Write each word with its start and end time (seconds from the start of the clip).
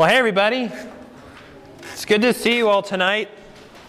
Well, 0.00 0.08
hey, 0.08 0.16
everybody. 0.16 0.72
It's 1.92 2.06
good 2.06 2.22
to 2.22 2.32
see 2.32 2.56
you 2.56 2.70
all 2.70 2.80
tonight. 2.80 3.28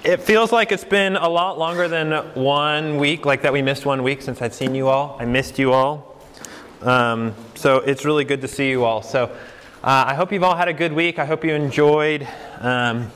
It 0.04 0.18
feels 0.20 0.52
like 0.52 0.74
it's 0.74 0.84
been 0.84 1.16
a 1.16 1.30
lot 1.30 1.58
longer 1.58 1.88
than 1.88 2.12
one 2.34 2.98
week, 2.98 3.26
like 3.26 3.42
that 3.43 3.53
we 3.53 3.61
missed 3.61 3.85
one 3.85 4.03
week 4.03 4.21
since 4.21 4.42
I'd 4.42 4.53
seen 4.53 4.75
you 4.75 4.89
all. 4.89 5.16
I 5.21 5.24
missed 5.24 5.58
you 5.58 5.71
all. 5.71 6.21
Um, 6.82 7.33
so 7.55 7.77
it's 7.77 8.04
really 8.04 8.25
good 8.25 8.41
to 8.41 8.50
see 8.50 8.70
you 8.70 8.84
all. 8.84 9.02
So 9.02 9.27
uh, 9.86 10.04
I 10.07 10.13
hope 10.13 10.34
you've 10.34 10.43
all 10.43 10.57
had 10.57 10.68
a 10.68 10.73
good 10.73 10.91
week. 10.91 11.18
I 11.18 11.23
hope 11.23 11.46
you 11.46 11.54
enjoyed 11.54 12.28
um, 12.59 13.09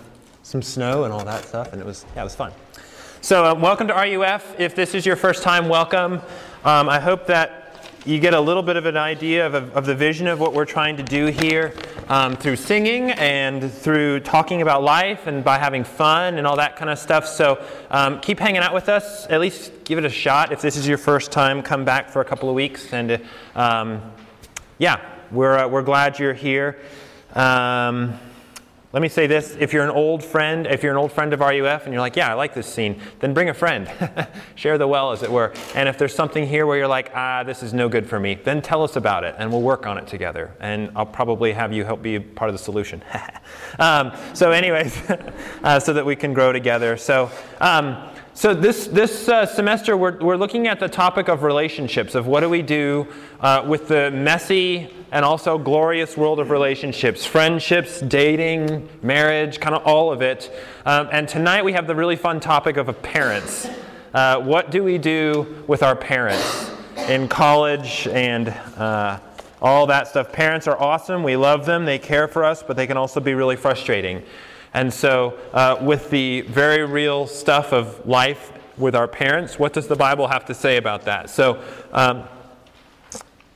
some 0.43 0.61
snow 0.61 1.03
and 1.03 1.11
all 1.11 1.25
that 1.25 1.43
stuff, 1.43 1.73
and 1.73 1.81
it 1.81 1.85
was 1.85 2.05
yeah, 2.15 2.21
it 2.21 2.23
was 2.23 2.35
fun. 2.35 2.53
So 3.19 3.43
uh, 3.43 3.55
welcome 3.55 3.89
to 3.89 3.93
RUF. 3.93 4.57
If 4.57 4.73
this 4.73 4.95
is 4.95 5.05
your 5.05 5.17
first 5.17 5.43
time, 5.43 5.67
welcome. 5.67 6.21
Um, 6.63 6.87
I 6.87 7.01
hope 7.01 7.27
that 7.27 7.64
you 8.05 8.19
get 8.19 8.35
a 8.35 8.39
little 8.39 8.61
bit 8.61 8.75
of 8.75 8.85
an 8.85 8.97
idea 8.97 9.47
of, 9.47 9.55
of 9.55 9.85
the 9.87 9.95
vision 9.95 10.27
of 10.27 10.39
what 10.39 10.53
we're 10.53 10.65
trying 10.65 10.95
to 10.97 11.03
do 11.03 11.25
here 11.25 11.73
um, 12.07 12.35
through 12.35 12.55
singing 12.55 13.09
and 13.11 13.73
through 13.73 14.19
talking 14.19 14.61
about 14.61 14.83
life 14.83 15.25
and 15.25 15.43
by 15.43 15.57
having 15.57 15.83
fun 15.83 16.37
and 16.37 16.45
all 16.45 16.55
that 16.57 16.75
kind 16.75 16.91
of 16.91 16.99
stuff. 16.99 17.27
So 17.27 17.63
um, 17.89 18.19
keep 18.19 18.37
hanging 18.37 18.61
out 18.61 18.75
with 18.75 18.89
us. 18.89 19.25
At 19.27 19.41
least 19.41 19.71
give 19.85 19.97
it 19.97 20.05
a 20.05 20.09
shot. 20.09 20.51
If 20.51 20.61
this 20.61 20.77
is 20.77 20.87
your 20.87 20.99
first 20.99 21.31
time, 21.31 21.63
come 21.63 21.83
back 21.83 22.11
for 22.11 22.21
a 22.21 22.25
couple 22.25 22.47
of 22.47 22.53
weeks. 22.53 22.93
And 22.93 23.19
um, 23.55 24.03
yeah, 24.77 25.01
we're, 25.31 25.57
uh, 25.57 25.67
we're 25.67 25.81
glad 25.81 26.19
you're 26.19 26.33
here. 26.33 26.79
Let 28.95 29.01
me 29.01 29.09
say 29.09 29.27
this 29.27 29.57
if 29.59 29.73
you're 29.73 29.83
an 29.83 29.89
old 29.89 30.23
friend, 30.23 30.65
if 30.65 30.81
you're 30.81 30.93
an 30.93 30.97
old 30.97 31.11
friend 31.11 31.33
of 31.33 31.41
RUF 31.41 31.83
and 31.83 31.91
you're 31.91 31.99
like, 31.99 32.15
yeah, 32.15 32.31
I 32.31 32.33
like 32.33 32.53
this 32.53 32.65
scene, 32.65 33.01
then 33.19 33.33
bring 33.33 33.49
a 33.49 33.53
friend. 33.53 33.91
Share 34.55 34.77
the 34.77 34.87
well, 34.87 35.11
as 35.11 35.21
it 35.21 35.29
were. 35.29 35.51
And 35.75 35.89
if 35.89 35.97
there's 35.97 36.15
something 36.15 36.47
here 36.47 36.65
where 36.65 36.77
you're 36.77 36.87
like, 36.87 37.11
ah, 37.13 37.43
this 37.43 37.61
is 37.61 37.73
no 37.73 37.89
good 37.89 38.07
for 38.07 38.21
me, 38.21 38.35
then 38.35 38.61
tell 38.61 38.83
us 38.83 38.95
about 38.95 39.25
it 39.25 39.35
and 39.37 39.51
we'll 39.51 39.63
work 39.63 39.85
on 39.85 39.97
it 39.97 40.07
together. 40.07 40.55
And 40.61 40.91
I'll 40.95 41.05
probably 41.05 41.51
have 41.51 41.73
you 41.73 41.83
help 41.83 42.01
be 42.01 42.21
part 42.21 42.49
of 42.49 42.53
the 42.53 42.63
solution. 42.63 43.03
um, 43.79 44.13
so, 44.33 44.51
anyways, 44.51 44.97
uh, 45.63 45.77
so 45.77 45.91
that 45.91 46.05
we 46.05 46.15
can 46.15 46.33
grow 46.33 46.53
together. 46.53 46.95
So, 46.95 47.29
um, 47.59 47.97
so 48.37 48.53
this, 48.53 48.87
this 48.87 49.29
uh, 49.29 49.45
semester, 49.45 49.95
we're, 49.95 50.17
we're 50.19 50.35
looking 50.35 50.67
at 50.67 50.77
the 50.77 50.89
topic 50.89 51.29
of 51.29 51.41
relationships, 51.41 52.15
of 52.15 52.27
what 52.27 52.41
do 52.41 52.49
we 52.49 52.61
do 52.61 53.07
uh, 53.39 53.63
with 53.65 53.87
the 53.87 54.11
messy 54.11 54.89
and 55.13 55.23
also 55.23 55.57
glorious 55.57 56.17
world 56.17 56.41
of 56.41 56.49
relationships, 56.49 57.25
friendships, 57.25 58.01
dating, 58.01 58.89
marriage, 59.01 59.61
kind 59.61 59.73
of 59.73 59.87
all 59.87 60.11
of 60.11 60.21
it. 60.21 60.53
Um, 60.85 61.07
and 61.13 61.29
tonight 61.29 61.63
we 61.63 61.71
have 61.71 61.87
the 61.87 61.95
really 61.95 62.17
fun 62.17 62.41
topic 62.41 62.75
of 62.75 63.01
parents. 63.01 63.69
Uh, 64.13 64.41
what 64.41 64.69
do 64.69 64.83
we 64.83 64.97
do 64.97 65.63
with 65.65 65.81
our 65.81 65.95
parents 65.95 66.71
in 67.07 67.29
college 67.29 68.05
and 68.07 68.49
uh, 68.49 69.17
all 69.61 69.87
that 69.87 70.09
stuff? 70.09 70.33
Parents 70.33 70.67
are 70.67 70.77
awesome. 70.77 71.23
We 71.23 71.37
love 71.37 71.65
them. 71.65 71.85
They 71.85 71.99
care 71.99 72.27
for 72.27 72.43
us, 72.43 72.63
but 72.63 72.75
they 72.75 72.85
can 72.85 72.97
also 72.97 73.21
be 73.21 73.33
really 73.33 73.55
frustrating. 73.55 74.23
And 74.75 74.93
so, 74.93 75.39
uh, 75.53 75.77
with 75.79 76.09
the 76.09 76.41
very 76.41 76.85
real 76.85 77.27
stuff 77.27 77.71
of 77.71 78.05
life 78.05 78.51
with 78.77 78.93
our 78.93 79.07
parents, 79.07 79.57
what 79.57 79.71
does 79.71 79.87
the 79.87 79.95
Bible 79.95 80.27
have 80.27 80.43
to 80.47 80.53
say 80.53 80.75
about 80.75 81.05
that? 81.05 81.29
So, 81.29 81.63
um, 81.93 82.25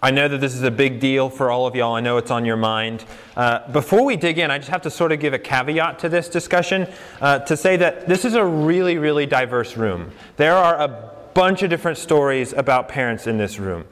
I 0.01 0.11
know 0.11 0.29
that 0.29 0.39
this 0.39 0.55
is 0.55 0.63
a 0.63 0.71
big 0.71 1.01
deal 1.01 1.29
for 1.29 1.51
all 1.51 1.67
of 1.67 1.75
y'all. 1.75 1.93
I 1.93 1.99
know 1.99 2.15
it's 2.15 2.31
on 2.31 2.45
your 2.45 2.55
mind. 2.55 3.03
Uh, 3.35 3.69
before 3.69 4.05
we 4.05 4.15
dig 4.15 4.37
in, 4.37 4.49
I 4.49 4.59
just 4.59 4.69
have 4.69 4.81
to 4.83 4.89
sort 4.89 5.11
of 5.11 5.19
give 5.19 5.33
a 5.33 5.39
caveat 5.39 5.99
to 5.99 6.07
this 6.07 6.29
discussion 6.29 6.87
uh, 7.19 7.39
to 7.39 7.57
say 7.57 7.75
that 7.75 8.07
this 8.07 8.23
is 8.23 8.35
a 8.35 8.45
really, 8.45 8.97
really 8.97 9.25
diverse 9.25 9.75
room. 9.75 10.11
There 10.37 10.55
are 10.55 10.79
a 10.79 11.11
bunch 11.33 11.63
of 11.63 11.69
different 11.69 11.97
stories 11.97 12.53
about 12.53 12.87
parents 12.87 13.27
in 13.27 13.37
this 13.37 13.59
room. 13.59 13.83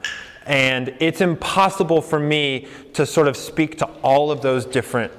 And 0.46 0.94
it's 0.98 1.20
impossible 1.20 2.00
for 2.00 2.18
me 2.18 2.68
to 2.94 3.04
sort 3.04 3.28
of 3.28 3.36
speak 3.36 3.76
to 3.80 3.86
all 4.02 4.30
of 4.30 4.40
those 4.40 4.64
different 4.64 5.12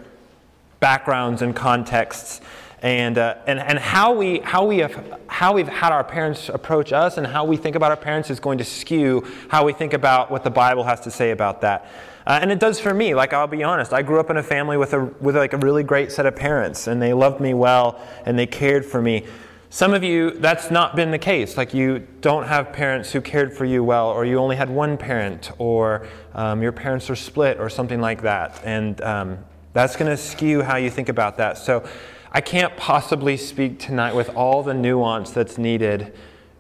backgrounds 0.79 1.41
and 1.41 1.55
contexts 1.55 2.41
and, 2.81 3.17
uh, 3.17 3.35
and, 3.45 3.59
and 3.59 3.77
how, 3.77 4.13
we, 4.13 4.39
how, 4.39 4.65
we 4.65 4.77
have, 4.77 5.19
how 5.27 5.53
we've 5.53 5.67
had 5.67 5.91
our 5.91 6.03
parents 6.03 6.47
approach 6.47 6.93
us 6.93 7.17
and 7.17 7.27
how 7.27 7.43
we 7.43 7.57
think 7.57 7.75
about 7.75 7.91
our 7.91 7.97
parents 7.97 8.29
is 8.29 8.39
going 8.39 8.57
to 8.57 8.63
skew 8.63 9.27
how 9.49 9.65
we 9.65 9.73
think 9.73 9.93
about 9.93 10.31
what 10.31 10.43
the 10.43 10.49
Bible 10.49 10.83
has 10.83 11.01
to 11.01 11.11
say 11.11 11.31
about 11.31 11.61
that. 11.61 11.89
Uh, 12.25 12.39
and 12.41 12.51
it 12.51 12.59
does 12.59 12.79
for 12.79 12.93
me. 12.93 13.13
Like 13.15 13.33
I'll 13.33 13.47
be 13.47 13.63
honest, 13.63 13.91
I 13.91 14.01
grew 14.01 14.19
up 14.19 14.29
in 14.29 14.37
a 14.37 14.43
family 14.43 14.77
with 14.77 14.93
a 14.93 15.05
with 15.19 15.35
like 15.35 15.53
a 15.53 15.57
really 15.57 15.83
great 15.83 16.11
set 16.11 16.25
of 16.25 16.35
parents, 16.35 16.87
and 16.87 17.01
they 17.01 17.11
loved 17.11 17.41
me 17.41 17.53
well 17.53 17.99
and 18.25 18.37
they 18.37 18.45
cared 18.45 18.85
for 18.85 19.01
me. 19.01 19.25
Some 19.71 19.93
of 19.93 20.03
you, 20.03 20.31
that's 20.31 20.71
not 20.71 20.95
been 20.95 21.11
the 21.11 21.19
case. 21.19 21.57
Like 21.57 21.73
you 21.73 22.07
don't 22.21 22.45
have 22.45 22.71
parents 22.71 23.11
who 23.11 23.19
cared 23.19 23.55
for 23.55 23.65
you 23.65 23.83
well, 23.83 24.09
or 24.09 24.25
you 24.25 24.37
only 24.37 24.55
had 24.55 24.69
one 24.69 24.97
parent, 24.97 25.51
or 25.57 26.07
um, 26.33 26.61
your 26.61 26.71
parents 26.71 27.09
are 27.09 27.15
split, 27.15 27.59
or 27.59 27.69
something 27.69 27.99
like 27.99 28.21
that. 28.21 28.61
And 28.63 29.01
um, 29.01 29.39
that's 29.73 29.95
going 29.95 30.09
to 30.09 30.17
skew 30.17 30.61
how 30.61 30.77
you 30.77 30.89
think 30.89 31.09
about 31.09 31.37
that. 31.37 31.57
So 31.57 31.87
I 32.31 32.41
can't 32.41 32.75
possibly 32.77 33.37
speak 33.37 33.79
tonight 33.79 34.13
with 34.15 34.29
all 34.35 34.63
the 34.63 34.73
nuance 34.73 35.31
that's 35.31 35.57
needed 35.57 36.13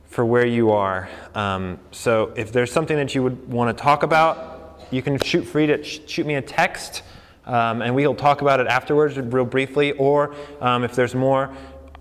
for 0.05 0.25
where 0.25 0.45
you 0.45 0.71
are. 0.71 1.09
Um, 1.35 1.79
so 1.91 2.33
if 2.35 2.51
there's 2.51 2.71
something 2.71 2.97
that 2.97 3.13
you 3.13 3.23
would 3.23 3.49
want 3.51 3.75
to 3.75 3.81
talk 3.81 4.03
about, 4.03 4.81
you 4.91 5.01
can 5.01 5.19
shoot 5.19 5.43
free 5.43 5.67
to 5.67 5.83
sh- 5.83 6.01
shoot 6.07 6.25
me 6.25 6.35
a 6.35 6.41
text. 6.41 7.03
Um, 7.45 7.81
and 7.81 7.95
we'll 7.95 8.15
talk 8.15 8.41
about 8.41 8.59
it 8.59 8.67
afterwards, 8.67 9.17
real 9.17 9.45
briefly. 9.45 9.91
Or 9.93 10.35
um, 10.61 10.83
if 10.83 10.95
there's 10.95 11.15
more, 11.15 11.53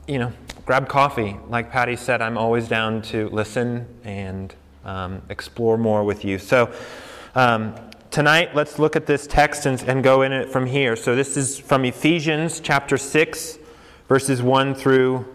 you 0.07 0.19
know, 0.19 0.33
grab 0.65 0.89
coffee. 0.89 1.37
Like 1.49 1.71
Patty 1.71 1.97
said, 1.97 2.21
I'm 2.21 2.37
always 2.37 2.69
down 2.69 3.03
to 3.03 3.29
listen 3.31 3.87
and 4.05 4.55
um, 4.85 5.23
explore 5.29 5.79
more 5.79 6.05
with 6.05 6.25
you. 6.25 6.39
So, 6.39 6.73
um, 7.35 7.75
tonight, 8.11 8.55
let's 8.55 8.79
look 8.79 8.97
at 8.97 9.07
this 9.07 9.27
text 9.27 9.67
and, 9.67 9.83
and 9.83 10.03
go 10.03 10.23
in 10.23 10.33
it 10.33 10.49
from 10.51 10.67
here. 10.67 10.97
So, 10.97 11.15
this 11.17 11.37
is 11.37 11.59
from 11.59 11.85
Ephesians 11.85 12.61
chapter 12.61 12.97
6, 12.97 13.59
verses 14.09 14.43
1 14.43 14.75
through 14.75 15.27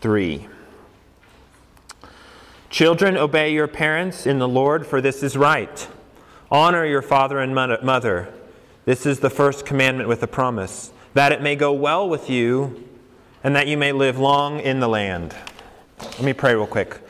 3. 0.00 0.48
Children, 2.70 3.16
obey 3.18 3.52
your 3.52 3.68
parents 3.68 4.26
in 4.26 4.38
the 4.38 4.48
Lord, 4.48 4.86
for 4.86 5.00
this 5.00 5.22
is 5.22 5.36
right. 5.36 5.88
Honor 6.50 6.86
your 6.86 7.02
father 7.02 7.38
and 7.38 7.54
mother. 7.54 8.32
This 8.86 9.04
is 9.04 9.20
the 9.20 9.30
first 9.30 9.66
commandment 9.66 10.08
with 10.08 10.22
a 10.22 10.26
promise, 10.26 10.90
that 11.14 11.32
it 11.32 11.42
may 11.42 11.54
go 11.54 11.72
well 11.72 12.08
with 12.08 12.30
you 12.30 12.88
and 13.44 13.54
that 13.54 13.66
you 13.66 13.76
may 13.76 13.92
live 13.92 14.18
long 14.18 14.60
in 14.60 14.80
the 14.80 14.88
land. 14.88 15.36
Let 16.00 16.22
me 16.22 16.32
pray 16.32 16.54
real 16.54 16.66
quick. 16.66 17.01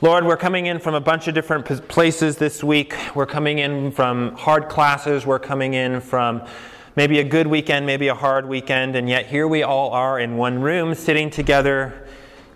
Lord, 0.00 0.24
we're 0.24 0.36
coming 0.36 0.66
in 0.66 0.78
from 0.78 0.94
a 0.94 1.00
bunch 1.00 1.26
of 1.26 1.34
different 1.34 1.64
places 1.88 2.36
this 2.36 2.62
week. 2.62 2.94
We're 3.16 3.26
coming 3.26 3.58
in 3.58 3.90
from 3.90 4.36
hard 4.36 4.68
classes. 4.68 5.26
We're 5.26 5.40
coming 5.40 5.74
in 5.74 6.00
from 6.00 6.46
maybe 6.94 7.18
a 7.18 7.24
good 7.24 7.48
weekend, 7.48 7.84
maybe 7.84 8.06
a 8.06 8.14
hard 8.14 8.48
weekend, 8.48 8.94
and 8.94 9.08
yet 9.08 9.26
here 9.26 9.48
we 9.48 9.64
all 9.64 9.90
are 9.90 10.20
in 10.20 10.36
one 10.36 10.60
room, 10.60 10.94
sitting 10.94 11.30
together, 11.30 12.06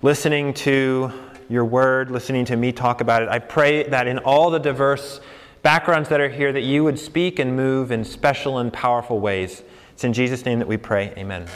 listening 0.02 0.54
to 0.54 1.10
your 1.48 1.64
word, 1.64 2.12
listening 2.12 2.44
to 2.44 2.54
me 2.54 2.70
talk 2.70 3.00
about 3.00 3.24
it. 3.24 3.28
I 3.28 3.40
pray 3.40 3.88
that 3.88 4.06
in 4.06 4.18
all 4.18 4.48
the 4.48 4.60
diverse 4.60 5.20
backgrounds 5.62 6.08
that 6.10 6.20
are 6.20 6.28
here, 6.28 6.52
that 6.52 6.62
you 6.62 6.84
would 6.84 6.96
speak 6.96 7.40
and 7.40 7.56
move 7.56 7.90
in 7.90 8.04
special 8.04 8.58
and 8.58 8.72
powerful 8.72 9.18
ways. 9.18 9.64
It's 9.94 10.04
in 10.04 10.12
Jesus' 10.12 10.44
name 10.44 10.60
that 10.60 10.68
we 10.68 10.76
pray. 10.76 11.12
Amen. 11.18 11.48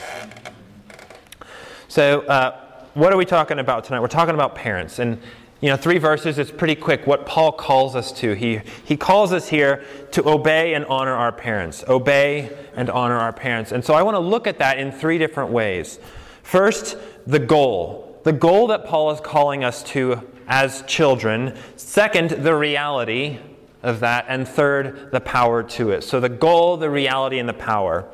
So, 1.86 2.22
uh, 2.22 2.60
what 2.94 3.12
are 3.12 3.16
we 3.16 3.24
talking 3.24 3.60
about 3.60 3.84
tonight? 3.84 4.00
We're 4.00 4.08
talking 4.08 4.34
about 4.34 4.56
parents. 4.56 4.98
And 4.98 5.20
you 5.60 5.70
know, 5.70 5.76
three 5.76 5.98
verses, 5.98 6.38
it's 6.38 6.50
pretty 6.50 6.74
quick 6.74 7.06
what 7.06 7.24
Paul 7.24 7.50
calls 7.52 7.96
us 7.96 8.12
to. 8.20 8.34
He, 8.34 8.60
he 8.84 8.96
calls 8.96 9.32
us 9.32 9.48
here 9.48 9.82
to 10.12 10.28
obey 10.28 10.74
and 10.74 10.84
honor 10.84 11.14
our 11.14 11.32
parents. 11.32 11.82
Obey 11.88 12.54
and 12.74 12.90
honor 12.90 13.16
our 13.16 13.32
parents. 13.32 13.72
And 13.72 13.82
so 13.82 13.94
I 13.94 14.02
want 14.02 14.16
to 14.16 14.20
look 14.20 14.46
at 14.46 14.58
that 14.58 14.78
in 14.78 14.92
three 14.92 15.16
different 15.16 15.50
ways. 15.50 15.98
First, 16.42 16.98
the 17.26 17.38
goal. 17.38 18.20
The 18.24 18.32
goal 18.32 18.66
that 18.66 18.84
Paul 18.84 19.10
is 19.12 19.20
calling 19.20 19.64
us 19.64 19.82
to 19.84 20.20
as 20.46 20.82
children. 20.82 21.56
Second, 21.76 22.30
the 22.30 22.54
reality 22.54 23.38
of 23.82 24.00
that. 24.00 24.26
And 24.28 24.46
third, 24.46 25.10
the 25.10 25.20
power 25.20 25.62
to 25.62 25.90
it. 25.92 26.04
So 26.04 26.20
the 26.20 26.28
goal, 26.28 26.76
the 26.76 26.90
reality, 26.90 27.38
and 27.38 27.48
the 27.48 27.54
power. 27.54 28.06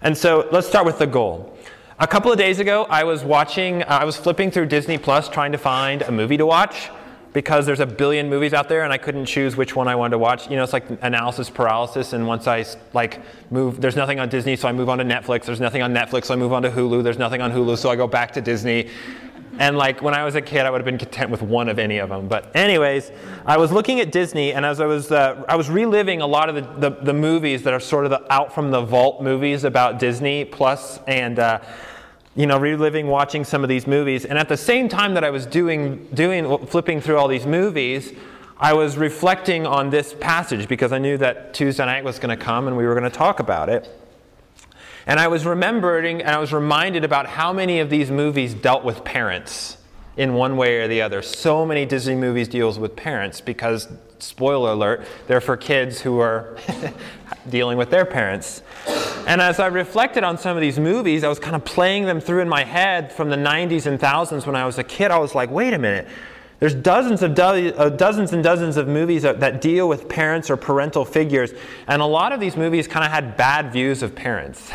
And 0.00 0.16
so 0.16 0.48
let's 0.52 0.68
start 0.68 0.86
with 0.86 0.98
the 0.98 1.08
goal. 1.08 1.57
A 2.00 2.06
couple 2.06 2.30
of 2.30 2.38
days 2.38 2.60
ago, 2.60 2.86
I 2.88 3.02
was 3.02 3.24
watching, 3.24 3.82
uh, 3.82 3.86
I 3.88 4.04
was 4.04 4.16
flipping 4.16 4.52
through 4.52 4.66
Disney 4.66 4.98
Plus 4.98 5.28
trying 5.28 5.50
to 5.50 5.58
find 5.58 6.02
a 6.02 6.12
movie 6.12 6.36
to 6.36 6.46
watch 6.46 6.90
because 7.32 7.66
there's 7.66 7.80
a 7.80 7.86
billion 7.86 8.28
movies 8.28 8.54
out 8.54 8.68
there 8.68 8.84
and 8.84 8.92
I 8.92 8.98
couldn't 8.98 9.26
choose 9.26 9.56
which 9.56 9.74
one 9.74 9.88
I 9.88 9.96
wanted 9.96 10.12
to 10.12 10.18
watch. 10.18 10.48
You 10.48 10.54
know, 10.54 10.62
it's 10.62 10.72
like 10.72 10.84
analysis 11.02 11.50
paralysis. 11.50 12.12
And 12.12 12.24
once 12.24 12.46
I 12.46 12.64
like 12.94 13.20
move, 13.50 13.80
there's 13.80 13.96
nothing 13.96 14.20
on 14.20 14.28
Disney, 14.28 14.54
so 14.54 14.68
I 14.68 14.72
move 14.72 14.88
on 14.88 14.98
to 14.98 15.04
Netflix. 15.04 15.46
There's 15.46 15.58
nothing 15.58 15.82
on 15.82 15.92
Netflix, 15.92 16.26
so 16.26 16.34
I 16.34 16.36
move 16.36 16.52
on 16.52 16.62
to 16.62 16.70
Hulu. 16.70 17.02
There's 17.02 17.18
nothing 17.18 17.40
on 17.40 17.50
Hulu, 17.50 17.76
so 17.76 17.90
I 17.90 17.96
go 17.96 18.06
back 18.06 18.32
to 18.34 18.40
Disney. 18.40 18.90
And 19.58 19.76
like 19.76 20.00
when 20.00 20.14
I 20.14 20.24
was 20.24 20.36
a 20.36 20.40
kid, 20.40 20.66
I 20.66 20.70
would 20.70 20.78
have 20.78 20.84
been 20.84 20.98
content 20.98 21.30
with 21.30 21.42
one 21.42 21.68
of 21.68 21.80
any 21.80 21.98
of 21.98 22.08
them. 22.08 22.28
But 22.28 22.54
anyways, 22.54 23.10
I 23.44 23.56
was 23.56 23.72
looking 23.72 23.98
at 23.98 24.12
Disney, 24.12 24.52
and 24.52 24.64
as 24.64 24.80
I 24.80 24.86
was, 24.86 25.10
uh, 25.10 25.44
I 25.48 25.56
was 25.56 25.68
reliving 25.68 26.20
a 26.20 26.26
lot 26.26 26.48
of 26.48 26.54
the, 26.54 26.90
the, 26.90 26.96
the, 27.02 27.12
movies 27.12 27.64
that 27.64 27.74
are 27.74 27.80
sort 27.80 28.04
of 28.04 28.10
the, 28.10 28.32
out 28.32 28.54
from 28.54 28.70
the 28.70 28.80
vault 28.80 29.20
movies 29.20 29.64
about 29.64 29.98
Disney 29.98 30.44
Plus, 30.44 31.00
and 31.08 31.40
uh, 31.40 31.58
you 32.36 32.46
know, 32.46 32.56
reliving 32.56 33.08
watching 33.08 33.44
some 33.44 33.64
of 33.64 33.68
these 33.68 33.88
movies. 33.88 34.24
And 34.24 34.38
at 34.38 34.48
the 34.48 34.56
same 34.56 34.88
time 34.88 35.14
that 35.14 35.24
I 35.24 35.30
was 35.30 35.44
doing, 35.44 36.06
doing 36.14 36.66
flipping 36.66 37.00
through 37.00 37.16
all 37.16 37.26
these 37.26 37.46
movies, 37.46 38.12
I 38.60 38.74
was 38.74 38.96
reflecting 38.96 39.66
on 39.66 39.90
this 39.90 40.14
passage 40.14 40.68
because 40.68 40.92
I 40.92 40.98
knew 40.98 41.18
that 41.18 41.52
Tuesday 41.52 41.84
night 41.84 42.04
was 42.04 42.20
going 42.20 42.36
to 42.36 42.42
come 42.42 42.68
and 42.68 42.76
we 42.76 42.86
were 42.86 42.94
going 42.94 43.10
to 43.10 43.16
talk 43.16 43.40
about 43.40 43.68
it. 43.68 43.97
And 45.08 45.18
I 45.18 45.26
was 45.28 45.46
remembering 45.46 46.20
and 46.20 46.30
I 46.30 46.38
was 46.38 46.52
reminded 46.52 47.02
about 47.02 47.26
how 47.26 47.50
many 47.50 47.80
of 47.80 47.88
these 47.88 48.10
movies 48.10 48.52
dealt 48.52 48.84
with 48.84 49.04
parents 49.04 49.78
in 50.18 50.34
one 50.34 50.58
way 50.58 50.80
or 50.80 50.86
the 50.86 51.00
other. 51.00 51.22
So 51.22 51.64
many 51.64 51.86
Disney 51.86 52.14
movies 52.14 52.46
deals 52.46 52.78
with 52.78 52.94
parents 52.94 53.40
because 53.40 53.88
spoiler 54.18 54.72
alert, 54.72 55.06
they're 55.26 55.40
for 55.40 55.56
kids 55.56 56.02
who 56.02 56.18
are 56.18 56.58
dealing 57.48 57.78
with 57.78 57.88
their 57.88 58.04
parents. 58.04 58.62
And 59.26 59.40
as 59.40 59.58
I 59.58 59.68
reflected 59.68 60.24
on 60.24 60.36
some 60.36 60.58
of 60.58 60.60
these 60.60 60.78
movies, 60.78 61.24
I 61.24 61.28
was 61.28 61.38
kind 61.38 61.56
of 61.56 61.64
playing 61.64 62.04
them 62.04 62.20
through 62.20 62.42
in 62.42 62.48
my 62.48 62.64
head 62.64 63.10
from 63.10 63.30
the 63.30 63.36
90s 63.36 63.86
and 63.86 63.98
thousands 63.98 64.44
when 64.44 64.56
I 64.56 64.66
was 64.66 64.76
a 64.76 64.84
kid. 64.84 65.10
I 65.10 65.18
was 65.18 65.34
like, 65.34 65.50
wait 65.50 65.72
a 65.72 65.78
minute. 65.78 66.06
There's 66.60 66.74
dozens 66.74 67.22
of 67.22 67.34
do- 67.34 67.42
uh, 67.42 67.88
dozens 67.90 68.32
and 68.32 68.42
dozens 68.42 68.76
of 68.76 68.88
movies 68.88 69.22
that, 69.22 69.38
that 69.40 69.60
deal 69.60 69.88
with 69.88 70.08
parents 70.08 70.50
or 70.50 70.56
parental 70.56 71.04
figures, 71.04 71.52
and 71.86 72.02
a 72.02 72.06
lot 72.06 72.32
of 72.32 72.40
these 72.40 72.56
movies 72.56 72.88
kind 72.88 73.04
of 73.04 73.12
had 73.12 73.36
bad 73.36 73.72
views 73.72 74.02
of 74.02 74.16
parents. 74.16 74.70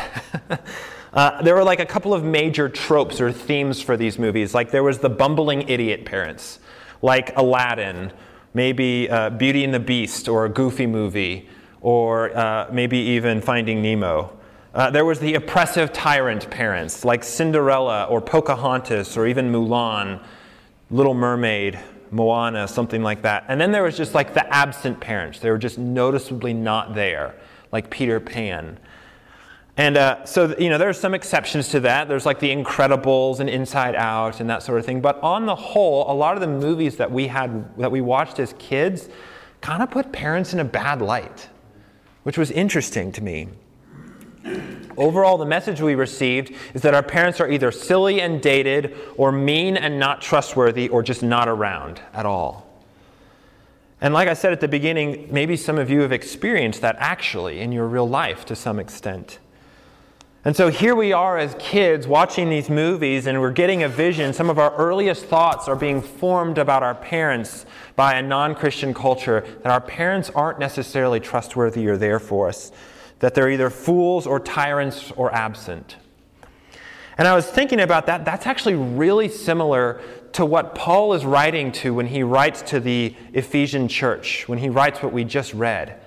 uh, 1.12 1.42
there 1.42 1.54
were 1.54 1.64
like 1.64 1.80
a 1.80 1.86
couple 1.86 2.14
of 2.14 2.24
major 2.24 2.70
tropes 2.70 3.20
or 3.20 3.30
themes 3.30 3.82
for 3.82 3.98
these 3.98 4.18
movies. 4.18 4.54
Like 4.54 4.70
there 4.70 4.82
was 4.82 4.98
the 4.98 5.10
bumbling 5.10 5.68
idiot 5.68 6.06
parents, 6.06 6.58
like 7.02 7.36
Aladdin, 7.36 8.12
maybe 8.54 9.10
uh, 9.10 9.28
Beauty 9.30 9.62
and 9.62 9.74
the 9.74 9.80
Beast, 9.80 10.26
or 10.26 10.46
a 10.46 10.48
Goofy 10.48 10.86
movie, 10.86 11.50
or 11.82 12.34
uh, 12.34 12.66
maybe 12.72 12.96
even 12.96 13.42
Finding 13.42 13.82
Nemo. 13.82 14.34
Uh, 14.72 14.90
there 14.90 15.04
was 15.04 15.20
the 15.20 15.34
oppressive 15.34 15.92
tyrant 15.92 16.48
parents, 16.50 17.04
like 17.04 17.22
Cinderella 17.22 18.04
or 18.04 18.22
Pocahontas 18.22 19.18
or 19.18 19.26
even 19.26 19.52
Mulan. 19.52 20.20
Little 20.94 21.12
Mermaid, 21.12 21.80
Moana, 22.12 22.68
something 22.68 23.02
like 23.02 23.22
that. 23.22 23.46
And 23.48 23.60
then 23.60 23.72
there 23.72 23.82
was 23.82 23.96
just 23.96 24.14
like 24.14 24.32
the 24.32 24.46
absent 24.54 25.00
parents. 25.00 25.40
They 25.40 25.50
were 25.50 25.58
just 25.58 25.76
noticeably 25.76 26.54
not 26.54 26.94
there, 26.94 27.34
like 27.72 27.90
Peter 27.90 28.20
Pan. 28.20 28.78
And 29.76 29.96
uh, 29.96 30.24
so, 30.24 30.56
you 30.56 30.70
know, 30.70 30.78
there's 30.78 30.96
some 30.96 31.12
exceptions 31.12 31.70
to 31.70 31.80
that. 31.80 32.06
There's 32.06 32.24
like 32.24 32.38
The 32.38 32.54
Incredibles 32.54 33.40
and 33.40 33.50
Inside 33.50 33.96
Out 33.96 34.38
and 34.38 34.48
that 34.48 34.62
sort 34.62 34.78
of 34.78 34.86
thing. 34.86 35.00
But 35.00 35.20
on 35.20 35.46
the 35.46 35.56
whole, 35.56 36.08
a 36.08 36.14
lot 36.14 36.36
of 36.36 36.40
the 36.40 36.46
movies 36.46 36.96
that 36.98 37.10
we 37.10 37.26
had, 37.26 37.76
that 37.76 37.90
we 37.90 38.00
watched 38.00 38.38
as 38.38 38.54
kids, 38.60 39.08
kind 39.62 39.82
of 39.82 39.90
put 39.90 40.12
parents 40.12 40.52
in 40.52 40.60
a 40.60 40.64
bad 40.64 41.02
light, 41.02 41.48
which 42.22 42.38
was 42.38 42.52
interesting 42.52 43.10
to 43.10 43.20
me. 43.20 43.48
Overall, 44.96 45.38
the 45.38 45.46
message 45.46 45.80
we 45.80 45.94
received 45.94 46.54
is 46.74 46.82
that 46.82 46.94
our 46.94 47.02
parents 47.02 47.40
are 47.40 47.50
either 47.50 47.72
silly 47.72 48.20
and 48.20 48.40
dated, 48.40 48.96
or 49.16 49.32
mean 49.32 49.76
and 49.76 49.98
not 49.98 50.20
trustworthy, 50.20 50.88
or 50.88 51.02
just 51.02 51.22
not 51.22 51.48
around 51.48 52.00
at 52.12 52.26
all. 52.26 52.64
And 54.00 54.12
like 54.12 54.28
I 54.28 54.34
said 54.34 54.52
at 54.52 54.60
the 54.60 54.68
beginning, 54.68 55.28
maybe 55.30 55.56
some 55.56 55.78
of 55.78 55.90
you 55.90 56.00
have 56.02 56.12
experienced 56.12 56.80
that 56.82 56.96
actually 56.98 57.60
in 57.60 57.72
your 57.72 57.86
real 57.86 58.08
life 58.08 58.44
to 58.46 58.56
some 58.56 58.78
extent. 58.78 59.38
And 60.44 60.54
so 60.54 60.68
here 60.68 60.94
we 60.94 61.14
are 61.14 61.38
as 61.38 61.56
kids 61.58 62.06
watching 62.06 62.50
these 62.50 62.68
movies, 62.68 63.26
and 63.26 63.40
we're 63.40 63.50
getting 63.50 63.82
a 63.82 63.88
vision. 63.88 64.34
Some 64.34 64.50
of 64.50 64.58
our 64.58 64.74
earliest 64.76 65.24
thoughts 65.24 65.68
are 65.68 65.76
being 65.76 66.02
formed 66.02 66.58
about 66.58 66.82
our 66.82 66.94
parents 66.94 67.64
by 67.96 68.14
a 68.14 68.22
non 68.22 68.54
Christian 68.54 68.92
culture, 68.92 69.40
that 69.62 69.72
our 69.72 69.80
parents 69.80 70.28
aren't 70.34 70.58
necessarily 70.58 71.18
trustworthy 71.18 71.86
or 71.88 71.96
there 71.96 72.20
for 72.20 72.48
us 72.48 72.72
that 73.24 73.32
they're 73.32 73.48
either 73.48 73.70
fools 73.70 74.26
or 74.26 74.38
tyrants 74.38 75.10
or 75.12 75.34
absent. 75.34 75.96
And 77.16 77.26
I 77.26 77.34
was 77.34 77.46
thinking 77.46 77.80
about 77.80 78.04
that. 78.04 78.26
That's 78.26 78.46
actually 78.46 78.74
really 78.74 79.30
similar 79.30 80.02
to 80.32 80.44
what 80.44 80.74
Paul 80.74 81.14
is 81.14 81.24
writing 81.24 81.72
to 81.72 81.94
when 81.94 82.06
he 82.06 82.22
writes 82.22 82.60
to 82.60 82.80
the 82.80 83.16
Ephesian 83.32 83.88
church, 83.88 84.46
when 84.46 84.58
he 84.58 84.68
writes 84.68 85.02
what 85.02 85.14
we 85.14 85.24
just 85.24 85.54
read. 85.54 85.98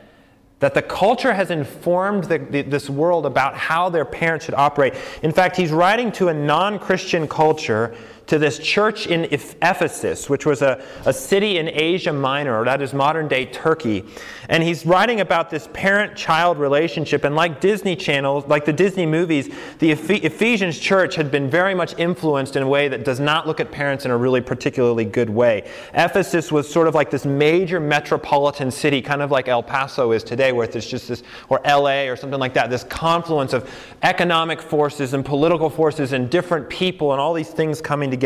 That 0.59 0.75
the 0.75 0.83
culture 0.83 1.33
has 1.33 1.49
informed 1.49 2.25
the, 2.25 2.37
the, 2.37 2.61
this 2.61 2.87
world 2.87 3.25
about 3.25 3.55
how 3.55 3.89
their 3.89 4.05
parents 4.05 4.45
should 4.45 4.53
operate. 4.53 4.93
In 5.23 5.31
fact, 5.31 5.57
he's 5.57 5.71
writing 5.71 6.11
to 6.13 6.27
a 6.27 6.33
non 6.35 6.77
Christian 6.77 7.27
culture 7.27 7.95
to 8.27 8.37
this 8.37 8.59
church 8.59 9.07
in 9.07 9.23
Ephesus, 9.31 10.29
which 10.29 10.45
was 10.45 10.61
a, 10.61 10.83
a 11.05 11.13
city 11.13 11.57
in 11.57 11.69
Asia 11.69 12.11
Minor, 12.11 12.59
or 12.59 12.65
that 12.65 12.81
is 12.81 12.93
modern 12.93 13.29
day 13.29 13.45
Turkey. 13.45 14.05
And 14.49 14.61
he's 14.61 14.85
writing 14.85 15.21
about 15.21 15.49
this 15.49 15.69
parent 15.71 16.15
child 16.15 16.57
relationship. 16.57 17.23
And 17.23 17.35
like 17.35 17.61
Disney 17.61 17.95
channels, 17.95 18.45
like 18.47 18.65
the 18.65 18.73
Disney 18.73 19.05
movies, 19.05 19.49
the 19.79 19.91
Ephesians 19.91 20.77
church 20.77 21.15
had 21.15 21.31
been 21.31 21.49
very 21.49 21.73
much 21.73 21.97
influenced 21.97 22.57
in 22.57 22.63
a 22.63 22.67
way 22.67 22.89
that 22.89 23.05
does 23.05 23.19
not 23.19 23.47
look 23.47 23.61
at 23.61 23.71
parents 23.71 24.03
in 24.03 24.11
a 24.11 24.17
really 24.17 24.41
particularly 24.41 25.05
good 25.05 25.29
way. 25.29 25.69
Ephesus 25.93 26.51
was 26.51 26.69
sort 26.69 26.87
of 26.87 26.95
like 26.95 27.09
this 27.09 27.25
major 27.25 27.79
metropolitan 27.79 28.71
city, 28.71 29.01
kind 29.01 29.21
of 29.21 29.31
like 29.31 29.47
El 29.47 29.63
Paso 29.63 30.11
is 30.11 30.23
today, 30.23 30.51
where 30.51 30.67
there's 30.67 30.87
just 30.87 31.07
this, 31.07 31.23
or 31.47 31.61
LA 31.65 32.03
or 32.03 32.17
something 32.17 32.39
like 32.39 32.53
that, 32.53 32.69
this 32.69 32.83
confluence 32.83 33.53
of 33.53 33.69
economic 34.03 34.61
forces 34.61 35.13
and 35.13 35.25
political 35.25 35.69
forces 35.69 36.11
and 36.11 36.29
different 36.29 36.69
people 36.69 37.13
and 37.13 37.21
all 37.21 37.33
these 37.33 37.49
things 37.49 37.79
coming 37.81 38.09
together. 38.09 38.16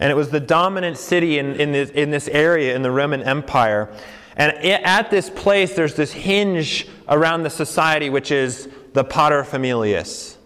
And 0.00 0.10
it 0.10 0.14
was 0.14 0.30
the 0.30 0.40
dominant 0.40 0.98
city 0.98 1.38
in, 1.38 1.54
in, 1.54 1.72
this, 1.72 1.90
in 1.90 2.10
this 2.10 2.28
area 2.28 2.74
in 2.74 2.82
the 2.82 2.90
Roman 2.90 3.22
Empire. 3.22 3.88
And 4.36 4.52
at 4.64 5.10
this 5.10 5.28
place, 5.28 5.74
there's 5.74 5.94
this 5.94 6.12
hinge 6.12 6.88
around 7.08 7.42
the 7.42 7.50
society, 7.50 8.10
which 8.10 8.30
is 8.30 8.68
the 8.94 9.04
paterfamilias, 9.04 10.36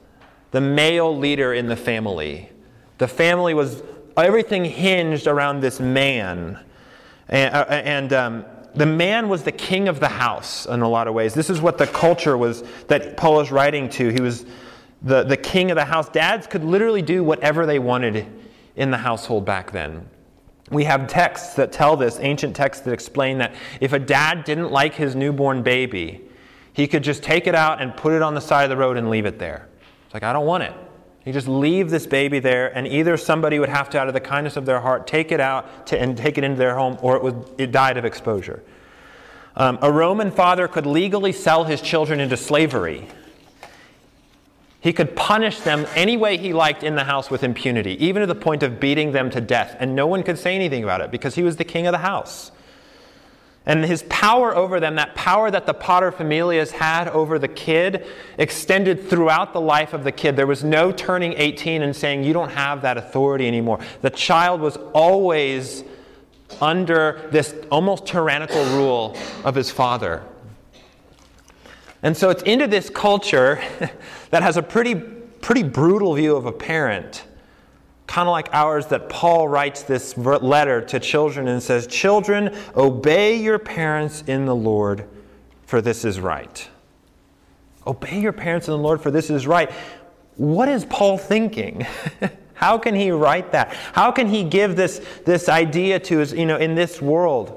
the 0.51 0.61
male 0.61 1.17
leader 1.17 1.55
in 1.55 1.67
the 1.67 1.77
family. 1.77 2.51
The 2.99 3.09
family 3.09 3.55
was, 3.55 3.83
everything 4.17 4.65
hinged 4.65 5.27
around 5.27 5.61
this 5.61 5.81
man. 5.81 6.59
And, 7.29 7.55
and 7.71 8.13
um, 8.13 8.45
the 8.75 8.87
man 8.87 9.29
was 9.29 9.43
the 9.43 9.53
king 9.53 9.89
of 9.89 10.01
the 10.01 10.09
house 10.09 10.67
in 10.67 10.83
a 10.83 10.89
lot 10.89 11.09
of 11.09 11.15
ways. 11.15 11.35
This 11.35 11.49
is 11.49 11.61
what 11.61 11.79
the 11.79 11.87
culture 11.87 12.37
was 12.37 12.63
that 12.89 13.17
Paul 13.17 13.41
is 13.41 13.51
writing 13.51 13.89
to. 13.91 14.11
He 14.11 14.21
was 14.21 14.45
the, 15.03 15.23
the 15.23 15.37
king 15.37 15.71
of 15.71 15.77
the 15.77 15.85
house. 15.85 16.09
Dads 16.09 16.47
could 16.47 16.65
literally 16.65 17.03
do 17.03 17.23
whatever 17.23 17.67
they 17.67 17.79
wanted 17.79 18.27
in 18.77 18.91
the 18.91 18.99
household 18.99 19.45
back 19.45 19.73
then. 19.73 20.09
We 20.71 20.85
have 20.85 21.07
texts 21.07 21.55
that 21.55 21.73
tell 21.73 21.97
this, 21.97 22.19
ancient 22.21 22.55
texts 22.55 22.85
that 22.85 22.93
explain 22.93 23.39
that 23.39 23.55
if 23.81 23.93
a 23.93 23.99
dad 23.99 24.45
didn't 24.45 24.71
like 24.71 24.95
his 24.95 25.15
newborn 25.15 25.63
baby, 25.63 26.23
he 26.73 26.87
could 26.87 27.03
just 27.03 27.23
take 27.23 27.47
it 27.47 27.55
out 27.55 27.81
and 27.81 27.97
put 27.97 28.13
it 28.13 28.23
on 28.23 28.35
the 28.35 28.41
side 28.41 28.65
of 28.65 28.71
the 28.71 28.77
road 28.77 28.97
and 28.97 29.09
leave 29.09 29.27
it 29.27 29.39
there. 29.39 29.69
It's 30.05 30.15
like, 30.15 30.23
I 30.23 30.33
don't 30.33 30.47
want 30.47 30.65
it. 30.65 30.75
You 31.25 31.33
just 31.33 31.49
leave 31.49 31.91
this 31.91 32.07
baby 32.07 32.39
there, 32.39 32.77
and 32.77 32.87
either 32.87 33.17
somebody 33.17 33.59
would 33.59 33.69
have 33.69 33.91
to, 33.91 33.99
out 33.99 34.07
of 34.07 34.15
the 34.15 34.21
kindness 34.21 34.57
of 34.57 34.67
their 34.67 34.81
heart, 34.81 35.07
take 35.07 35.33
it 35.33 35.41
out 35.41 35.87
to, 35.89 36.01
and 36.01 36.17
take 36.17 36.39
it 36.39 36.45
into 36.45 36.57
their 36.57 36.77
home, 36.77 36.99
or 37.01 37.17
it, 37.17 37.23
would, 37.23 37.51
it 37.59 37.73
died 37.73 37.97
of 37.97 38.05
exposure. 38.05 38.63
Um, 39.57 39.79
a 39.83 39.91
Roman 39.91 40.31
father 40.31 40.69
could 40.69 40.87
legally 40.87 41.33
sell 41.33 41.65
his 41.65 41.81
children 41.81 42.21
into 42.21 42.37
slavery 42.37 43.09
he 44.87 44.93
could 44.93 45.17
punish 45.17 45.59
them 45.63 45.85
any 45.97 46.17
way 46.17 46.37
he 46.37 46.53
liked 46.53 46.85
in 46.85 46.95
the 46.95 47.03
house 47.03 47.29
with 47.29 47.43
impunity, 47.43 47.97
even 48.05 48.21
to 48.21 48.27
the 48.27 48.37
point 48.37 48.63
of 48.63 48.79
beating 48.79 49.11
them 49.11 49.29
to 49.31 49.41
death, 49.41 49.75
and 49.81 49.97
no 49.97 50.07
one 50.07 50.23
could 50.23 50.39
say 50.39 50.55
anything 50.55 50.85
about 50.85 51.01
it 51.01 51.11
because 51.11 51.35
he 51.35 51.43
was 51.43 51.57
the 51.57 51.65
king 51.65 51.89
of 51.89 51.93
the 51.93 51.99
house. 51.99 52.53
And 53.67 53.85
his 53.85 54.05
power 54.05 54.55
over 54.55 54.79
them, 54.79 54.95
that 54.95 55.17
power 55.17 55.51
that 55.51 55.67
the 55.67 55.75
paterfamilias 55.75 56.71
had 56.71 57.09
over 57.09 57.37
the 57.37 57.49
kid, 57.49 58.07
extended 58.39 59.11
throughout 59.11 59.53
the 59.53 59.61
life 59.61 59.93
of 59.93 60.05
the 60.05 60.13
kid. 60.13 60.37
There 60.37 60.47
was 60.47 60.63
no 60.63 60.93
turning 60.93 61.33
18 61.33 61.83
and 61.83 61.97
saying, 61.97 62.23
You 62.23 62.33
don't 62.33 62.53
have 62.53 62.83
that 62.83 62.97
authority 62.97 63.49
anymore. 63.49 63.81
The 64.03 64.11
child 64.11 64.61
was 64.61 64.77
always 64.95 65.83
under 66.61 67.29
this 67.33 67.57
almost 67.73 68.07
tyrannical 68.07 68.65
rule 68.67 69.17
of 69.43 69.57
his 69.57 69.69
father. 69.69 70.23
And 72.07 72.17
so 72.17 72.31
it's 72.31 72.45
into 72.45 72.69
this 72.69 72.89
culture 72.89 73.61
that 74.31 74.45
has 74.45 74.57
a 74.57 74.63
pretty, 74.63 74.95
pretty 74.95 75.65
brutal 75.65 76.15
view 76.15 76.37
of 76.37 76.47
a 76.47 76.53
parent, 76.53 77.25
kind 78.07 78.29
of 78.29 78.31
like 78.31 78.49
ours, 78.53 78.87
that 78.87 79.09
Paul 79.09 79.49
writes 79.49 79.83
this 79.83 80.17
letter 80.17 80.81
to 80.83 81.01
children 81.01 81.49
and 81.49 81.61
says, 81.61 81.89
Children, 81.89 82.57
obey 82.77 83.43
your 83.43 83.59
parents 83.59 84.23
in 84.29 84.47
the 84.47 84.55
Lord, 84.55 85.09
for 85.65 85.81
this 85.81 86.05
is 86.05 86.21
right. 86.21 86.69
Obey 87.89 88.21
your 88.21 88.33
parents 88.33 88.69
in 88.69 88.73
the 88.75 88.79
Lord, 88.79 89.01
for 89.01 89.11
this 89.11 89.29
is 89.29 89.45
right. 89.45 89.69
What 90.37 90.69
is 90.69 90.85
Paul 90.85 91.19
thinking? 91.19 91.85
How 92.55 92.79
can 92.79 92.95
he 92.95 93.11
write 93.11 93.51
that? 93.51 93.75
How 93.95 94.13
can 94.13 94.29
he 94.29 94.45
give 94.45 94.77
this, 94.77 95.05
this 95.25 95.49
idea 95.49 95.99
to 95.99 96.23
us, 96.23 96.33
you 96.33 96.47
know, 96.47 96.59
in 96.59 96.77
this 96.77 97.03
world? 97.03 97.56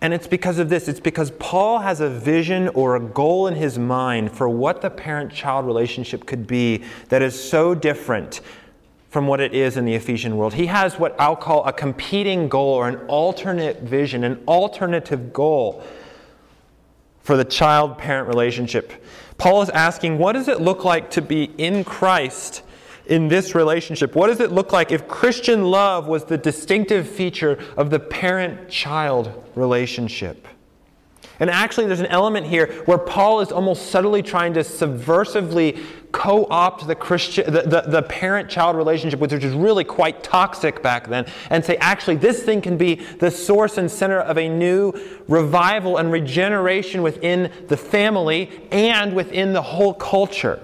And 0.00 0.14
it's 0.14 0.28
because 0.28 0.58
of 0.58 0.68
this. 0.68 0.86
It's 0.86 1.00
because 1.00 1.32
Paul 1.32 1.80
has 1.80 2.00
a 2.00 2.08
vision 2.08 2.68
or 2.68 2.96
a 2.96 3.00
goal 3.00 3.48
in 3.48 3.54
his 3.54 3.78
mind 3.78 4.30
for 4.30 4.48
what 4.48 4.80
the 4.80 4.90
parent 4.90 5.32
child 5.32 5.66
relationship 5.66 6.24
could 6.24 6.46
be 6.46 6.84
that 7.08 7.20
is 7.20 7.40
so 7.40 7.74
different 7.74 8.40
from 9.10 9.26
what 9.26 9.40
it 9.40 9.54
is 9.54 9.76
in 9.76 9.84
the 9.84 9.94
Ephesian 9.94 10.36
world. 10.36 10.54
He 10.54 10.66
has 10.66 10.98
what 10.98 11.18
I'll 11.18 11.34
call 11.34 11.64
a 11.64 11.72
competing 11.72 12.48
goal 12.48 12.74
or 12.74 12.88
an 12.88 12.96
alternate 13.08 13.80
vision, 13.80 14.22
an 14.22 14.42
alternative 14.46 15.32
goal 15.32 15.82
for 17.22 17.36
the 17.36 17.44
child 17.44 17.98
parent 17.98 18.28
relationship. 18.28 19.04
Paul 19.36 19.62
is 19.62 19.70
asking, 19.70 20.18
what 20.18 20.32
does 20.32 20.46
it 20.46 20.60
look 20.60 20.84
like 20.84 21.10
to 21.10 21.22
be 21.22 21.44
in 21.58 21.84
Christ 21.84 22.62
in 23.08 23.28
this 23.28 23.54
relationship? 23.54 24.14
What 24.14 24.28
does 24.28 24.40
it 24.40 24.52
look 24.52 24.72
like 24.72 24.92
if 24.92 25.08
Christian 25.08 25.64
love 25.64 26.06
was 26.06 26.24
the 26.24 26.38
distinctive 26.38 27.08
feature 27.08 27.58
of 27.76 27.90
the 27.90 27.98
parent 27.98 28.68
child 28.68 29.32
relationship? 29.54 30.46
And 31.40 31.50
actually, 31.50 31.86
there's 31.86 32.00
an 32.00 32.06
element 32.06 32.46
here 32.46 32.66
where 32.86 32.98
Paul 32.98 33.40
is 33.40 33.52
almost 33.52 33.90
subtly 33.90 34.22
trying 34.22 34.54
to 34.54 34.60
subversively 34.60 35.80
co 36.10 36.46
opt 36.50 36.86
the, 36.88 36.96
Christian, 36.96 37.52
the, 37.52 37.62
the, 37.62 37.82
the 37.86 38.02
parent 38.02 38.50
child 38.50 38.76
relationship, 38.76 39.20
which 39.20 39.32
was 39.32 39.44
really 39.44 39.84
quite 39.84 40.24
toxic 40.24 40.82
back 40.82 41.06
then, 41.06 41.26
and 41.50 41.64
say, 41.64 41.76
actually, 41.76 42.16
this 42.16 42.42
thing 42.42 42.60
can 42.60 42.76
be 42.76 42.96
the 43.20 43.30
source 43.30 43.78
and 43.78 43.88
center 43.88 44.18
of 44.18 44.36
a 44.36 44.48
new 44.48 44.92
revival 45.28 45.98
and 45.98 46.10
regeneration 46.10 47.02
within 47.02 47.52
the 47.68 47.76
family 47.76 48.50
and 48.72 49.14
within 49.14 49.52
the 49.52 49.62
whole 49.62 49.94
culture. 49.94 50.60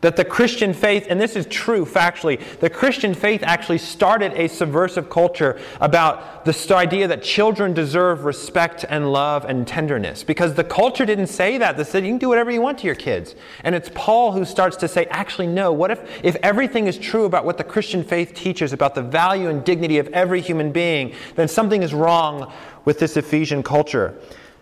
That 0.00 0.14
the 0.14 0.24
Christian 0.24 0.72
faith, 0.72 1.08
and 1.10 1.20
this 1.20 1.34
is 1.34 1.44
true 1.46 1.84
factually, 1.84 2.40
the 2.60 2.70
Christian 2.70 3.14
faith 3.14 3.42
actually 3.42 3.78
started 3.78 4.32
a 4.34 4.48
subversive 4.48 5.10
culture 5.10 5.60
about 5.80 6.44
this 6.44 6.70
idea 6.70 7.08
that 7.08 7.22
children 7.22 7.74
deserve 7.74 8.24
respect 8.24 8.84
and 8.88 9.12
love 9.12 9.44
and 9.44 9.66
tenderness. 9.66 10.22
Because 10.22 10.54
the 10.54 10.62
culture 10.62 11.04
didn't 11.04 11.26
say 11.26 11.58
that. 11.58 11.76
They 11.76 11.82
said, 11.82 12.04
you 12.04 12.10
can 12.10 12.18
do 12.18 12.28
whatever 12.28 12.52
you 12.52 12.60
want 12.60 12.78
to 12.78 12.86
your 12.86 12.94
kids. 12.94 13.34
And 13.64 13.74
it's 13.74 13.90
Paul 13.92 14.30
who 14.30 14.44
starts 14.44 14.76
to 14.76 14.88
say, 14.88 15.06
actually, 15.06 15.48
no. 15.48 15.72
What 15.72 15.90
if, 15.90 16.24
if 16.24 16.36
everything 16.44 16.86
is 16.86 16.96
true 16.96 17.24
about 17.24 17.44
what 17.44 17.58
the 17.58 17.64
Christian 17.64 18.04
faith 18.04 18.34
teaches 18.34 18.72
about 18.72 18.94
the 18.94 19.02
value 19.02 19.48
and 19.48 19.64
dignity 19.64 19.98
of 19.98 20.06
every 20.08 20.40
human 20.40 20.70
being, 20.70 21.12
then 21.34 21.48
something 21.48 21.82
is 21.82 21.92
wrong 21.92 22.52
with 22.84 23.00
this 23.00 23.16
Ephesian 23.16 23.64
culture. 23.64 24.14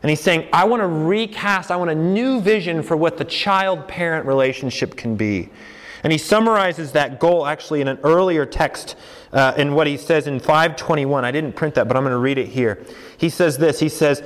And 0.02 0.10
he's 0.10 0.20
saying, 0.20 0.48
I 0.52 0.64
want 0.64 0.82
to 0.82 0.86
recast, 0.86 1.70
I 1.70 1.76
want 1.76 1.90
a 1.90 1.94
new 1.94 2.40
vision 2.40 2.82
for 2.82 2.96
what 2.96 3.16
the 3.16 3.24
child 3.24 3.88
parent 3.88 4.26
relationship 4.26 4.96
can 4.96 5.16
be. 5.16 5.48
And 6.02 6.12
he 6.12 6.18
summarizes 6.18 6.92
that 6.92 7.18
goal 7.18 7.46
actually 7.46 7.80
in 7.80 7.88
an 7.88 7.98
earlier 8.04 8.46
text 8.46 8.96
uh, 9.32 9.54
in 9.56 9.74
what 9.74 9.86
he 9.86 9.96
says 9.96 10.26
in 10.26 10.38
521. 10.38 11.24
I 11.24 11.32
didn't 11.32 11.54
print 11.54 11.74
that, 11.74 11.88
but 11.88 11.96
I'm 11.96 12.04
going 12.04 12.12
to 12.12 12.18
read 12.18 12.38
it 12.38 12.48
here. 12.48 12.84
He 13.18 13.28
says 13.28 13.58
this 13.58 13.80
He 13.80 13.88
says, 13.88 14.22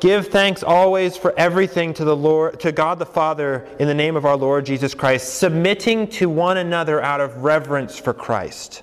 Give 0.00 0.26
thanks 0.26 0.62
always 0.62 1.16
for 1.16 1.34
everything 1.38 1.94
to 1.94 2.04
the 2.04 2.16
Lord 2.16 2.60
to 2.60 2.72
God 2.72 2.98
the 2.98 3.06
Father 3.06 3.66
in 3.78 3.86
the 3.86 3.94
name 3.94 4.16
of 4.16 4.24
our 4.24 4.36
Lord 4.36 4.66
Jesus 4.66 4.94
Christ, 4.94 5.34
submitting 5.34 6.08
to 6.08 6.28
one 6.28 6.56
another 6.56 7.02
out 7.02 7.20
of 7.20 7.44
reverence 7.44 7.98
for 7.98 8.12
Christ 8.12 8.82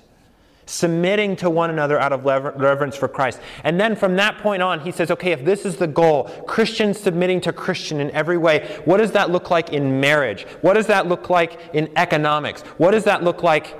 submitting 0.66 1.36
to 1.36 1.50
one 1.50 1.70
another 1.70 1.98
out 1.98 2.12
of 2.12 2.24
reverence 2.24 2.96
for 2.96 3.08
Christ. 3.08 3.40
And 3.64 3.80
then 3.80 3.96
from 3.96 4.16
that 4.16 4.38
point 4.38 4.62
on, 4.62 4.80
he 4.80 4.92
says, 4.92 5.10
okay, 5.10 5.32
if 5.32 5.44
this 5.44 5.64
is 5.64 5.76
the 5.76 5.86
goal, 5.86 6.24
Christians 6.46 6.98
submitting 6.98 7.40
to 7.42 7.52
Christian 7.52 8.00
in 8.00 8.10
every 8.12 8.38
way, 8.38 8.80
what 8.84 8.98
does 8.98 9.12
that 9.12 9.30
look 9.30 9.50
like 9.50 9.72
in 9.72 10.00
marriage? 10.00 10.44
What 10.60 10.74
does 10.74 10.86
that 10.86 11.08
look 11.08 11.30
like 11.30 11.58
in 11.72 11.90
economics? 11.96 12.62
What 12.78 12.92
does 12.92 13.04
that 13.04 13.24
look 13.24 13.42
like 13.42 13.76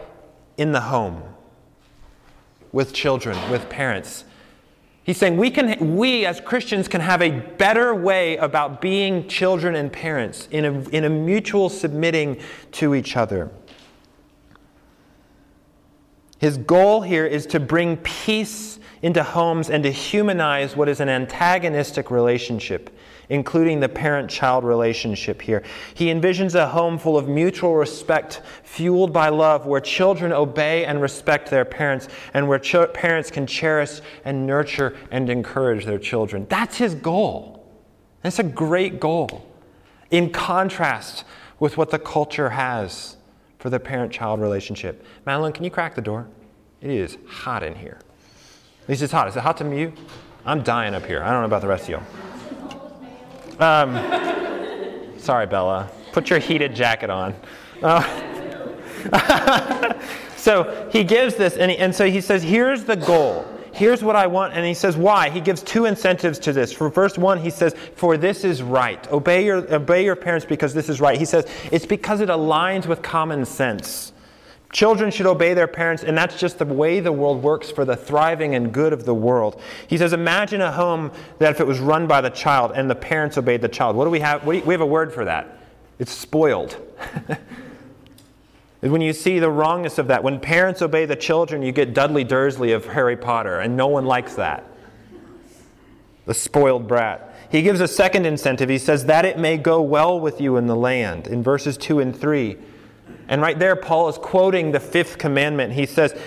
in 0.57 0.73
the 0.73 0.81
home? 0.81 1.23
With 2.73 2.93
children, 2.93 3.39
with 3.51 3.69
parents. 3.69 4.25
He's 5.05 5.19
saying 5.19 5.37
we 5.37 5.51
can 5.51 5.97
we 5.97 6.25
as 6.27 6.41
Christians 6.41 6.87
can 6.87 7.01
have 7.01 7.23
a 7.23 7.31
better 7.31 7.93
way 7.93 8.37
about 8.37 8.81
being 8.81 9.27
children 9.27 9.75
and 9.75 9.93
parents 9.93 10.47
in 10.53 10.65
a, 10.65 10.89
in 10.91 11.05
a 11.05 11.11
mutual 11.11 11.69
submitting 11.69 12.41
to 12.73 12.95
each 12.95 13.17
other. 13.17 13.51
His 16.43 16.59
goal 16.59 17.03
here 17.03 17.25
is 17.25 17.47
to 17.47 17.61
bring 17.61 17.99
peace 17.99 18.81
into 19.01 19.23
homes 19.23 19.71
and 19.71 19.85
to 19.85 19.93
humanize 19.93 20.75
what 20.75 20.89
is 20.89 20.99
an 20.99 21.09
antagonistic 21.09 22.11
relationship, 22.11 22.91
including 23.29 23.79
the 23.79 23.89
parent 23.89 24.29
child 24.29 24.65
relationship 24.65 25.41
here. 25.41 25.63
He 25.95 26.07
envisions 26.07 26.57
a 26.57 26.67
home 26.67 26.99
full 26.99 27.17
of 27.17 27.29
mutual 27.29 27.77
respect, 27.77 28.43
fueled 28.65 29.13
by 29.13 29.29
love, 29.29 29.67
where 29.67 29.81
children 29.81 30.33
obey 30.33 30.85
and 30.85 31.01
respect 31.01 31.49
their 31.49 31.65
parents, 31.65 32.09
and 32.35 32.49
where 32.49 32.59
ch- 32.59 32.93
parents 32.93 33.31
can 33.31 33.47
cherish 33.47 34.01
and 34.25 34.45
nurture 34.45 34.97
and 35.13 35.31
encourage 35.31 35.85
their 35.85 36.01
children. 36.01 36.49
That's 36.51 36.77
his 36.77 36.97
goal. 36.97 37.73
That's 38.23 38.41
a 38.41 38.43
great 38.43 38.99
goal, 38.99 39.47
in 40.11 40.31
contrast 40.31 41.23
with 41.61 41.77
what 41.77 41.91
the 41.91 42.01
culture 42.01 42.51
has 42.51 43.17
for 43.63 43.71
the 43.71 43.79
parent 43.79 44.13
child 44.13 44.41
relationship. 44.41 45.07
Madeline, 45.25 45.53
can 45.53 45.63
you 45.63 45.71
crack 45.71 45.95
the 45.95 46.03
door? 46.03 46.27
It 46.81 46.91
is 46.91 47.17
hot 47.29 47.63
in 47.63 47.77
here. 47.77 48.01
At 48.83 48.89
least 48.89 49.03
it's 49.03 49.13
hot. 49.13 49.29
Is 49.29 49.37
it 49.37 49.45
hot 49.45 49.57
to 49.59 49.77
you? 49.77 49.93
I'm 50.45 50.65
dying 50.65 50.97
up 50.97 51.07
here. 51.07 51.23
I 51.23 51.31
don't 51.31 51.43
know 51.43 51.47
about 51.47 51.61
the 51.61 51.69
rest 51.69 51.89
of 51.89 51.91
you. 51.91 53.65
Um, 53.65 55.17
sorry, 55.17 55.47
Bella. 55.47 55.89
Put 56.11 56.29
your 56.29 56.41
heated 56.41 56.75
jacket 56.75 57.09
on. 57.09 57.37
Uh, 57.81 58.03
so 60.37 60.89
he 60.91 61.05
gives 61.05 61.37
this, 61.37 61.57
and, 61.57 61.71
he, 61.71 61.79
and 61.79 61.95
so 61.95 62.11
he 62.11 62.21
says, 62.21 62.43
here's 62.43 62.83
the 62.83 62.97
goal 62.97 63.47
here's 63.73 64.03
what 64.03 64.17
I 64.17 64.27
want. 64.27 64.55
And 64.55 64.65
he 64.65 64.75
says, 64.75 64.97
why? 64.97 65.31
He 65.31 65.41
gives 65.41 65.63
two 65.63 65.85
incentives 65.85 66.39
to 66.41 66.53
this. 66.53 66.73
For 66.73 66.89
verse 66.89 67.19
one, 67.19 67.39
he 67.39 67.51
says, 67.51 67.75
for 67.95 68.17
this 68.17 68.45
is 68.45 68.63
right. 68.63 69.11
Obey 69.11 69.45
your, 69.45 69.75
obey 69.75 70.05
your 70.05 70.17
parents 70.17 70.47
because 70.47 70.75
this 70.75 70.89
is 70.89 71.01
right. 71.01 71.19
He 71.19 71.25
says, 71.25 71.47
it's 71.71 71.87
because 71.87 72.21
it 72.21 72.29
aligns 72.29 72.87
with 72.87 73.03
common 73.03 73.45
sense. 73.45 74.13
Children 74.73 75.11
should 75.11 75.27
obey 75.27 75.53
their 75.53 75.67
parents, 75.67 76.03
and 76.03 76.17
that's 76.17 76.41
just 76.41 76.59
the 76.59 76.65
way 76.65 76.99
the 77.01 77.13
world 77.13 77.43
works 77.43 77.71
for 77.71 77.85
the 77.85 77.95
thriving 77.95 78.55
and 78.55 78.73
good 78.73 78.95
of 78.95 79.05
the 79.05 79.15
world. 79.15 79.61
He 79.87 79.99
says, 79.99 80.15
Imagine 80.15 80.63
a 80.63 80.73
home 80.73 81.13
that 81.39 81.51
if 81.51 81.61
it 81.61 81.67
was 81.67 81.79
run 81.79 82.07
by 82.07 82.23
the 82.23 82.31
child 82.31 82.73
and 82.75 82.89
the 82.89 82.95
parents 82.95 83.37
obeyed 83.37 83.61
the 83.61 83.69
child. 83.69 83.97
What 83.97 84.05
do 84.05 84.11
we 84.11 84.21
have? 84.21 84.47
We 84.47 84.61
have 84.61 84.81
a 84.81 84.87
word 84.87 85.13
for 85.13 85.27
that. 85.27 85.59
It's 85.99 86.11
spoiled. 86.11 86.79
when 88.91 89.01
you 89.01 89.13
see 89.13 89.39
the 89.39 89.51
wrongness 89.51 89.99
of 89.99 90.09
that. 90.09 90.25
When 90.25 90.41
parents 90.41 90.83
obey 90.83 91.07
the 91.07 91.17
children, 91.17 91.63
you 91.63 91.71
get 91.71 91.95
Dudley 91.95 92.25
Dursley 92.25 92.73
of 92.73 92.87
Harry 92.87 93.17
Potter, 93.17 93.61
and 93.61 93.77
no 93.77 93.87
one 93.87 94.05
likes 94.05 94.35
that. 94.35 94.67
The 96.27 96.35
spoiled 96.35 96.89
brat. 96.89 97.35
He 97.51 97.63
gives 97.63 97.81
a 97.81 97.89
second 97.89 98.27
incentive. 98.27 98.69
He 98.69 98.79
says, 98.79 99.05
That 99.05 99.25
it 99.25 99.39
may 99.39 99.57
go 99.57 99.81
well 99.81 100.19
with 100.19 100.41
you 100.41 100.57
in 100.57 100.67
the 100.67 100.77
land, 100.77 101.27
in 101.27 101.43
verses 101.43 101.77
2 101.77 102.01
and 102.01 102.19
3. 102.19 102.57
And 103.29 103.41
right 103.41 103.59
there, 103.59 103.77
Paul 103.77 104.09
is 104.09 104.19
quoting 104.19 104.73
the 104.73 104.81
fifth 104.81 105.19
commandment. 105.19 105.75
He 105.75 105.87
says, 105.87 106.19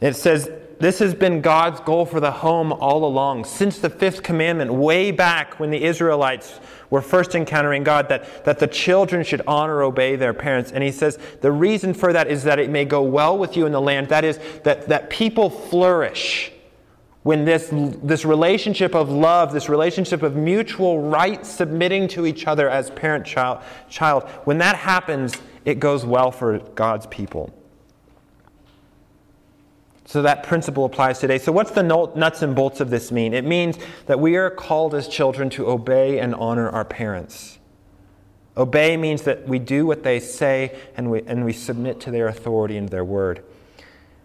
It 0.00 0.14
says, 0.14 0.50
this 0.82 0.98
has 0.98 1.14
been 1.14 1.40
God's 1.40 1.80
goal 1.80 2.04
for 2.04 2.18
the 2.18 2.30
home 2.30 2.72
all 2.72 3.04
along, 3.04 3.44
since 3.44 3.78
the 3.78 3.88
fifth 3.88 4.22
commandment, 4.22 4.72
way 4.72 5.12
back 5.12 5.60
when 5.60 5.70
the 5.70 5.84
Israelites 5.84 6.58
were 6.90 7.00
first 7.00 7.34
encountering 7.34 7.84
God, 7.84 8.08
that, 8.08 8.44
that 8.44 8.58
the 8.58 8.66
children 8.66 9.24
should 9.24 9.42
honor, 9.46 9.82
obey 9.82 10.16
their 10.16 10.34
parents. 10.34 10.72
And 10.72 10.82
he 10.82 10.90
says 10.90 11.18
the 11.40 11.52
reason 11.52 11.94
for 11.94 12.12
that 12.12 12.26
is 12.26 12.44
that 12.44 12.58
it 12.58 12.68
may 12.68 12.84
go 12.84 13.02
well 13.02 13.38
with 13.38 13.56
you 13.56 13.64
in 13.64 13.72
the 13.72 13.80
land. 13.80 14.08
That 14.08 14.24
is, 14.24 14.40
that, 14.64 14.88
that 14.88 15.08
people 15.08 15.50
flourish 15.50 16.52
when 17.22 17.44
this, 17.44 17.68
this 18.02 18.24
relationship 18.24 18.94
of 18.94 19.08
love, 19.08 19.52
this 19.52 19.68
relationship 19.68 20.22
of 20.22 20.34
mutual 20.34 21.00
right 21.00 21.46
submitting 21.46 22.08
to 22.08 22.26
each 22.26 22.46
other 22.48 22.68
as 22.68 22.90
parent 22.90 23.24
child, 23.24 23.62
child, 23.88 24.24
when 24.44 24.58
that 24.58 24.74
happens, 24.74 25.36
it 25.64 25.78
goes 25.78 26.04
well 26.04 26.32
for 26.32 26.58
God's 26.58 27.06
people. 27.06 27.54
So 30.04 30.22
that 30.22 30.42
principle 30.42 30.84
applies 30.84 31.20
today. 31.20 31.38
So, 31.38 31.52
what's 31.52 31.70
the 31.70 31.82
nuts 31.82 32.42
and 32.42 32.54
bolts 32.54 32.80
of 32.80 32.90
this 32.90 33.12
mean? 33.12 33.34
It 33.34 33.44
means 33.44 33.78
that 34.06 34.18
we 34.18 34.36
are 34.36 34.50
called 34.50 34.94
as 34.94 35.06
children 35.06 35.48
to 35.50 35.68
obey 35.68 36.18
and 36.18 36.34
honor 36.34 36.68
our 36.68 36.84
parents. 36.84 37.58
Obey 38.56 38.96
means 38.96 39.22
that 39.22 39.48
we 39.48 39.58
do 39.58 39.86
what 39.86 40.02
they 40.02 40.20
say 40.20 40.78
and 40.96 41.10
we, 41.10 41.22
and 41.22 41.44
we 41.44 41.52
submit 41.52 42.00
to 42.00 42.10
their 42.10 42.26
authority 42.26 42.76
and 42.76 42.88
their 42.88 43.04
word. 43.04 43.42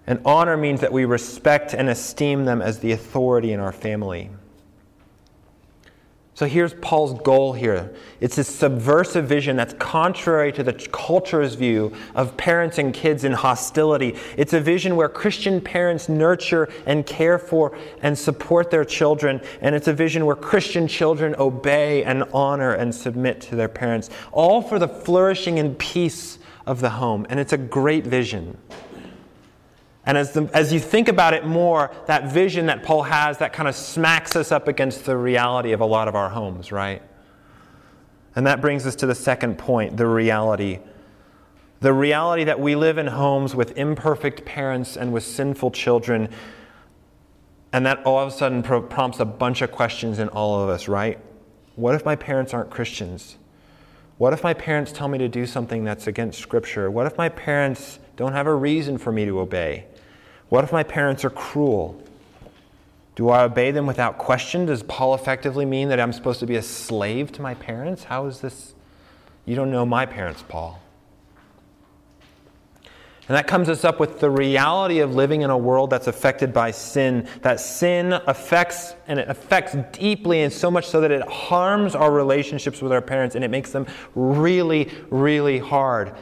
And 0.06 0.20
honor 0.26 0.58
means 0.58 0.82
that 0.82 0.92
we 0.92 1.06
respect 1.06 1.74
and 1.74 1.90
esteem 1.90 2.46
them 2.46 2.62
as 2.62 2.80
the 2.80 2.92
authority 2.92 3.54
in 3.54 3.60
our 3.60 3.72
family. 3.72 4.32
So 6.38 6.46
here's 6.46 6.76
Paul's 6.76 7.20
goal 7.22 7.54
here. 7.54 7.92
It's 8.20 8.38
a 8.38 8.44
subversive 8.44 9.28
vision 9.28 9.58
that's 9.58 9.74
contrary 9.74 10.52
to 10.52 10.62
the 10.62 10.74
culture's 10.74 11.56
view 11.56 11.94
of 12.14 12.38
parents 12.38 12.78
and 12.78 12.94
kids 12.94 13.24
in 13.24 13.32
hostility. 13.32 14.16
It's 14.38 14.54
a 14.54 14.60
vision 14.60 14.96
where 14.96 15.10
Christian 15.10 15.60
parents 15.60 16.08
nurture 16.08 16.70
and 16.86 17.08
care 17.08 17.40
for 17.40 17.76
and 18.04 18.16
support 18.16 18.70
their 18.70 18.86
children. 18.86 19.42
And 19.62 19.74
it's 19.74 19.88
a 19.88 19.94
vision 19.94 20.28
where 20.28 20.36
Christian 20.36 20.88
children 20.88 21.34
obey 21.40 22.04
and 22.04 22.24
honor 22.32 22.74
and 22.74 22.94
submit 22.94 23.42
to 23.42 23.56
their 23.56 23.68
parents, 23.68 24.12
all 24.32 24.62
for 24.62 24.78
the 24.78 24.88
flourishing 24.88 25.58
and 25.58 25.76
peace 25.80 26.38
of 26.68 26.82
the 26.82 26.92
home. 26.92 27.26
And 27.32 27.40
it's 27.40 27.54
a 27.54 27.58
great 27.58 28.06
vision. 28.06 28.60
And 30.08 30.18
as, 30.18 30.32
the, 30.32 30.50
as 30.54 30.72
you 30.72 30.80
think 30.80 31.10
about 31.10 31.34
it 31.34 31.46
more, 31.46 31.92
that 32.06 32.32
vision 32.32 32.68
that 32.68 32.82
Paul 32.82 33.04
has, 33.04 33.40
that 33.40 33.52
kind 33.52 33.68
of 33.68 33.76
smacks 33.76 34.38
us 34.38 34.54
up 34.54 34.70
against 34.70 35.04
the 35.04 35.18
reality 35.18 35.74
of 35.74 35.82
a 35.82 35.86
lot 35.86 36.08
of 36.08 36.16
our 36.16 36.30
homes, 36.30 36.72
right? 36.72 37.02
And 38.34 38.48
that 38.48 38.62
brings 38.62 38.88
us 38.88 38.96
to 38.96 39.06
the 39.06 39.14
second 39.14 39.58
point 39.58 39.98
the 39.98 40.08
reality. 40.08 40.80
The 41.82 41.92
reality 41.92 42.46
that 42.46 42.58
we 42.58 42.74
live 42.76 42.98
in 42.98 43.08
homes 43.08 43.54
with 43.54 43.78
imperfect 43.78 44.46
parents 44.46 44.96
and 44.96 45.12
with 45.12 45.24
sinful 45.24 45.72
children. 45.72 46.30
And 47.74 47.86
that 47.86 48.02
all 48.06 48.20
of 48.20 48.30
a 48.30 48.32
sudden 48.32 48.64
prompts 48.64 49.20
a 49.20 49.26
bunch 49.26 49.62
of 49.62 49.74
questions 49.74 50.20
in 50.20 50.30
all 50.30 50.64
of 50.64 50.70
us, 50.70 50.88
right? 50.88 51.20
What 51.76 51.96
if 51.96 52.06
my 52.06 52.16
parents 52.16 52.54
aren't 52.54 52.70
Christians? 52.70 53.38
What 54.18 54.32
if 54.32 54.42
my 54.42 54.54
parents 54.54 54.94
tell 54.94 55.10
me 55.10 55.18
to 55.18 55.28
do 55.28 55.46
something 55.46 55.84
that's 55.84 56.08
against 56.08 56.40
Scripture? 56.40 56.90
What 56.90 57.08
if 57.08 57.18
my 57.18 57.28
parents 57.28 58.00
don't 58.16 58.32
have 58.32 58.48
a 58.48 58.56
reason 58.56 58.98
for 58.98 59.12
me 59.12 59.26
to 59.26 59.42
obey? 59.42 59.86
What 60.50 60.64
if 60.64 60.72
my 60.72 60.84
parents 60.84 61.26
are 61.26 61.30
cruel? 61.30 62.02
Do 63.16 63.30
I 63.30 63.44
obey 63.44 63.72
them 63.72 63.88
without 63.88 64.18
question? 64.18 64.66
Does 64.68 64.84
Paul 64.84 65.16
effectively 65.16 65.66
mean 65.66 65.90
that 65.90 66.00
I'm 66.00 66.14
supposed 66.14 66.40
to 66.42 66.46
be 66.46 66.56
a 66.56 66.62
slave 66.62 67.32
to 67.34 67.42
my 67.42 67.56
parents? 67.56 68.06
How 68.06 68.28
is 68.28 68.42
this? 68.42 68.76
You 69.46 69.56
don't 69.56 69.72
know 69.72 69.86
my 69.86 70.06
parents, 70.06 70.44
Paul. 70.48 70.82
And 73.28 73.36
that 73.36 73.46
comes 73.46 73.68
us 73.68 73.84
up 73.84 74.00
with 74.00 74.22
the 74.22 74.30
reality 74.30 75.00
of 75.00 75.14
living 75.14 75.42
in 75.42 75.50
a 75.50 75.58
world 75.58 75.90
that's 75.90 76.08
affected 76.08 76.54
by 76.54 76.72
sin. 76.72 77.28
That 77.42 77.60
sin 77.60 78.14
affects, 78.14 78.96
and 79.08 79.20
it 79.20 79.28
affects 79.28 79.76
deeply, 79.92 80.44
and 80.44 80.54
so 80.54 80.72
much 80.72 80.88
so 80.88 81.02
that 81.02 81.12
it 81.12 81.28
harms 81.28 81.94
our 81.94 82.12
relationships 82.12 82.82
with 82.82 82.94
our 82.94 83.02
parents 83.02 83.36
and 83.36 83.44
it 83.44 83.50
makes 83.50 83.72
them 83.72 83.86
really, 84.16 84.90
really 85.10 85.60
hard. 85.60 86.16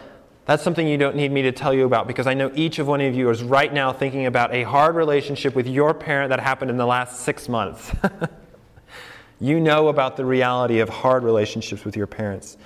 That's 0.45 0.61
something 0.61 0.87
you 0.87 0.97
don't 0.97 1.15
need 1.15 1.31
me 1.31 1.41
to 1.43 1.51
tell 1.51 1.73
you 1.73 1.85
about 1.85 2.07
because 2.07 2.27
I 2.27 2.35
know 2.35 2.51
each 2.53 2.77
of 2.77 2.87
one 2.87 3.01
of 3.01 3.15
you 3.15 3.29
is 3.31 3.43
right 3.43 3.73
now 3.73 3.91
thinking 3.91 4.27
about 4.27 4.53
a 4.53 4.63
hard 4.63 4.95
relationship 4.95 5.55
with 5.55 5.65
your 5.65 5.93
parent 5.93 6.29
that 6.29 6.39
happened 6.39 6.69
in 6.69 6.77
the 6.77 6.85
last 6.85 7.21
six 7.21 7.49
months. 7.49 7.91
you 9.39 9.59
know 9.59 9.87
about 9.87 10.17
the 10.17 10.25
reality 10.25 10.79
of 10.79 10.89
hard 10.89 11.23
relationships 11.23 11.83
with 11.83 11.97
your 11.97 12.05
parents. 12.05 12.57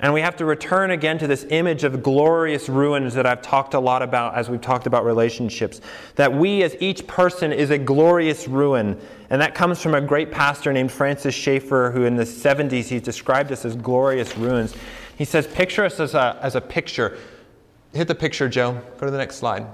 And 0.00 0.12
we 0.12 0.20
have 0.20 0.36
to 0.36 0.44
return 0.44 0.90
again 0.90 1.18
to 1.18 1.26
this 1.26 1.46
image 1.50 1.84
of 1.84 2.02
glorious 2.02 2.68
ruins 2.68 3.14
that 3.14 3.26
I've 3.26 3.42
talked 3.42 3.74
a 3.74 3.78
lot 3.78 4.02
about 4.02 4.34
as 4.34 4.50
we've 4.50 4.60
talked 4.60 4.86
about 4.86 5.04
relationships. 5.04 5.80
That 6.16 6.32
we, 6.32 6.62
as 6.62 6.76
each 6.80 7.06
person, 7.06 7.52
is 7.52 7.70
a 7.70 7.78
glorious 7.78 8.48
ruin. 8.48 9.00
And 9.30 9.40
that 9.40 9.54
comes 9.54 9.80
from 9.80 9.94
a 9.94 10.00
great 10.00 10.32
pastor 10.32 10.72
named 10.72 10.90
Francis 10.90 11.34
Schaeffer, 11.34 11.92
who 11.92 12.04
in 12.04 12.16
the 12.16 12.24
70s 12.24 12.86
he 12.86 12.98
described 12.98 13.52
us 13.52 13.64
as 13.64 13.76
glorious 13.76 14.36
ruins. 14.36 14.74
He 15.16 15.24
says, 15.24 15.46
Picture 15.46 15.84
us 15.84 16.00
as 16.00 16.14
a, 16.14 16.38
as 16.42 16.56
a 16.56 16.60
picture. 16.60 17.16
Hit 17.92 18.08
the 18.08 18.14
picture, 18.16 18.48
Joe. 18.48 18.80
Go 18.98 19.06
to 19.06 19.12
the 19.12 19.18
next 19.18 19.36
slide. 19.36 19.66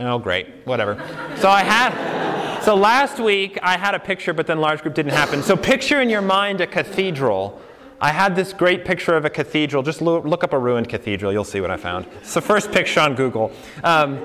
Oh, 0.00 0.18
great. 0.18 0.48
Whatever. 0.64 0.96
so 1.38 1.48
I 1.48 1.62
had. 1.62 2.62
So 2.64 2.74
last 2.74 3.20
week 3.20 3.58
I 3.62 3.76
had 3.76 3.94
a 3.94 4.00
picture, 4.00 4.32
but 4.32 4.46
then 4.46 4.58
large 4.58 4.82
group 4.82 4.94
didn't 4.94 5.12
happen. 5.12 5.42
So 5.42 5.56
picture 5.56 6.00
in 6.00 6.08
your 6.08 6.22
mind 6.22 6.60
a 6.60 6.66
cathedral 6.66 7.60
I 8.04 8.12
had 8.12 8.36
this 8.36 8.52
great 8.52 8.84
picture 8.84 9.16
of 9.16 9.24
a 9.24 9.30
cathedral. 9.30 9.82
Just 9.82 10.02
look 10.02 10.44
up 10.44 10.52
a 10.52 10.58
ruined 10.58 10.90
cathedral, 10.90 11.32
you'll 11.32 11.42
see 11.42 11.62
what 11.62 11.70
I 11.70 11.78
found. 11.78 12.04
It's 12.20 12.34
the 12.34 12.42
first 12.42 12.70
picture 12.70 13.00
on 13.00 13.14
Google. 13.14 13.50
Um, 13.82 14.20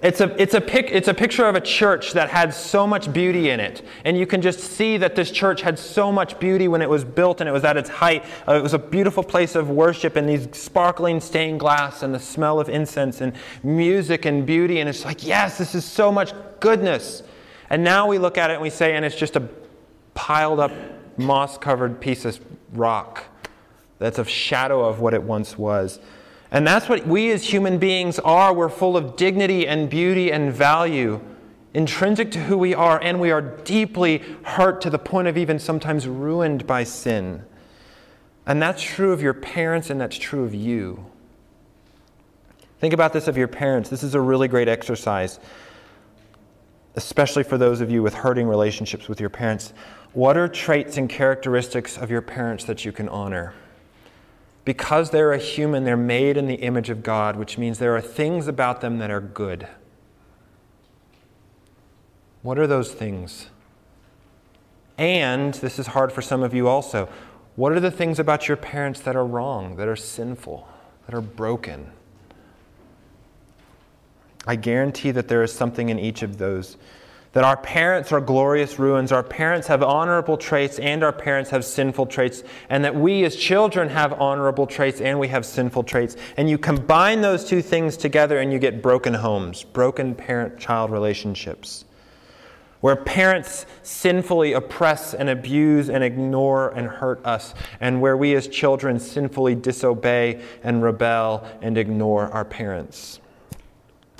it's 0.00 0.20
a, 0.20 0.40
it's, 0.40 0.54
a 0.54 0.60
pic, 0.60 0.90
it's 0.92 1.08
a 1.08 1.14
picture 1.14 1.44
of 1.46 1.56
a 1.56 1.60
church 1.60 2.12
that 2.12 2.28
had 2.28 2.54
so 2.54 2.86
much 2.86 3.12
beauty 3.12 3.50
in 3.50 3.58
it. 3.58 3.84
And 4.04 4.16
you 4.16 4.24
can 4.24 4.40
just 4.40 4.60
see 4.60 4.98
that 4.98 5.16
this 5.16 5.32
church 5.32 5.62
had 5.62 5.80
so 5.80 6.12
much 6.12 6.38
beauty 6.38 6.68
when 6.68 6.80
it 6.80 6.88
was 6.88 7.02
built 7.02 7.40
and 7.40 7.48
it 7.48 7.52
was 7.52 7.64
at 7.64 7.76
its 7.76 7.88
height. 7.88 8.24
Uh, 8.46 8.54
it 8.54 8.62
was 8.62 8.74
a 8.74 8.78
beautiful 8.78 9.24
place 9.24 9.56
of 9.56 9.68
worship 9.68 10.14
and 10.14 10.28
these 10.28 10.46
sparkling 10.52 11.20
stained 11.20 11.58
glass 11.58 12.04
and 12.04 12.14
the 12.14 12.20
smell 12.20 12.60
of 12.60 12.68
incense 12.68 13.20
and 13.20 13.32
music 13.64 14.26
and 14.26 14.46
beauty. 14.46 14.78
And 14.78 14.88
it's 14.88 15.04
like, 15.04 15.26
yes, 15.26 15.58
this 15.58 15.74
is 15.74 15.84
so 15.84 16.12
much 16.12 16.32
goodness. 16.60 17.24
And 17.68 17.82
now 17.82 18.06
we 18.06 18.18
look 18.18 18.38
at 18.38 18.50
it 18.50 18.52
and 18.52 18.62
we 18.62 18.70
say, 18.70 18.94
and 18.94 19.04
it's 19.04 19.16
just 19.16 19.34
a 19.34 19.48
piled 20.14 20.60
up 20.60 20.70
moss 21.16 21.58
covered 21.58 22.00
piece 22.00 22.24
of 22.24 22.38
rock 22.72 23.24
that's 23.98 24.18
a 24.18 24.24
shadow 24.24 24.84
of 24.84 25.00
what 25.00 25.14
it 25.14 25.22
once 25.22 25.58
was. 25.58 25.98
And 26.50 26.66
that's 26.66 26.88
what 26.88 27.06
we 27.06 27.30
as 27.30 27.44
human 27.44 27.78
beings 27.78 28.18
are. 28.20 28.54
We're 28.54 28.68
full 28.68 28.96
of 28.96 29.16
dignity 29.16 29.66
and 29.66 29.90
beauty 29.90 30.32
and 30.32 30.52
value, 30.52 31.20
intrinsic 31.74 32.30
to 32.32 32.38
who 32.44 32.56
we 32.56 32.74
are, 32.74 32.98
and 33.02 33.20
we 33.20 33.30
are 33.30 33.42
deeply 33.42 34.18
hurt 34.44 34.80
to 34.82 34.90
the 34.90 34.98
point 34.98 35.28
of 35.28 35.36
even 35.36 35.58
sometimes 35.58 36.08
ruined 36.08 36.66
by 36.66 36.84
sin. 36.84 37.44
And 38.46 38.62
that's 38.62 38.82
true 38.82 39.12
of 39.12 39.20
your 39.20 39.34
parents, 39.34 39.90
and 39.90 40.00
that's 40.00 40.16
true 40.16 40.44
of 40.44 40.54
you. 40.54 41.04
Think 42.80 42.94
about 42.94 43.12
this 43.12 43.28
of 43.28 43.36
your 43.36 43.48
parents. 43.48 43.90
This 43.90 44.02
is 44.02 44.14
a 44.14 44.20
really 44.20 44.48
great 44.48 44.68
exercise, 44.68 45.40
especially 46.94 47.42
for 47.42 47.58
those 47.58 47.80
of 47.82 47.90
you 47.90 48.02
with 48.02 48.14
hurting 48.14 48.46
relationships 48.46 49.08
with 49.08 49.20
your 49.20 49.28
parents. 49.28 49.74
What 50.12 50.36
are 50.36 50.48
traits 50.48 50.96
and 50.96 51.08
characteristics 51.08 51.98
of 51.98 52.10
your 52.10 52.22
parents 52.22 52.64
that 52.64 52.84
you 52.84 52.92
can 52.92 53.08
honor? 53.08 53.54
Because 54.64 55.10
they're 55.10 55.32
a 55.32 55.38
human, 55.38 55.84
they're 55.84 55.96
made 55.96 56.36
in 56.36 56.46
the 56.46 56.56
image 56.56 56.90
of 56.90 57.02
God, 57.02 57.36
which 57.36 57.58
means 57.58 57.78
there 57.78 57.96
are 57.96 58.00
things 58.00 58.48
about 58.48 58.80
them 58.80 58.98
that 58.98 59.10
are 59.10 59.20
good. 59.20 59.68
What 62.42 62.58
are 62.58 62.66
those 62.66 62.92
things? 62.92 63.48
And, 64.96 65.54
this 65.54 65.78
is 65.78 65.88
hard 65.88 66.12
for 66.12 66.22
some 66.22 66.42
of 66.42 66.52
you 66.54 66.68
also, 66.68 67.08
what 67.56 67.72
are 67.72 67.80
the 67.80 67.90
things 67.90 68.18
about 68.18 68.48
your 68.48 68.56
parents 68.56 69.00
that 69.00 69.16
are 69.16 69.26
wrong, 69.26 69.76
that 69.76 69.88
are 69.88 69.96
sinful, 69.96 70.68
that 71.06 71.14
are 71.14 71.20
broken? 71.20 71.92
I 74.46 74.56
guarantee 74.56 75.10
that 75.10 75.28
there 75.28 75.42
is 75.42 75.52
something 75.52 75.88
in 75.88 75.98
each 75.98 76.22
of 76.22 76.38
those 76.38 76.76
that 77.32 77.44
our 77.44 77.56
parents 77.56 78.10
are 78.10 78.20
glorious 78.20 78.78
ruins, 78.78 79.12
our 79.12 79.22
parents 79.22 79.66
have 79.66 79.82
honorable 79.82 80.36
traits, 80.36 80.78
and 80.78 81.04
our 81.04 81.12
parents 81.12 81.50
have 81.50 81.64
sinful 81.64 82.06
traits, 82.06 82.42
and 82.70 82.84
that 82.84 82.94
we 82.94 83.24
as 83.24 83.36
children 83.36 83.88
have 83.88 84.12
honorable 84.14 84.66
traits 84.66 85.00
and 85.00 85.18
we 85.18 85.28
have 85.28 85.44
sinful 85.44 85.84
traits. 85.84 86.16
And 86.36 86.48
you 86.48 86.58
combine 86.58 87.20
those 87.20 87.44
two 87.44 87.62
things 87.62 87.96
together 87.96 88.38
and 88.38 88.52
you 88.52 88.58
get 88.58 88.82
broken 88.82 89.14
homes, 89.14 89.64
broken 89.64 90.14
parent 90.14 90.58
child 90.58 90.90
relationships, 90.90 91.84
where 92.80 92.96
parents 92.96 93.66
sinfully 93.82 94.52
oppress 94.52 95.12
and 95.12 95.28
abuse 95.28 95.90
and 95.90 96.02
ignore 96.02 96.70
and 96.70 96.88
hurt 96.88 97.24
us, 97.26 97.54
and 97.80 98.00
where 98.00 98.16
we 98.16 98.34
as 98.36 98.48
children 98.48 98.98
sinfully 98.98 99.54
disobey 99.54 100.42
and 100.62 100.82
rebel 100.82 101.46
and 101.60 101.76
ignore 101.76 102.32
our 102.32 102.44
parents. 102.44 103.20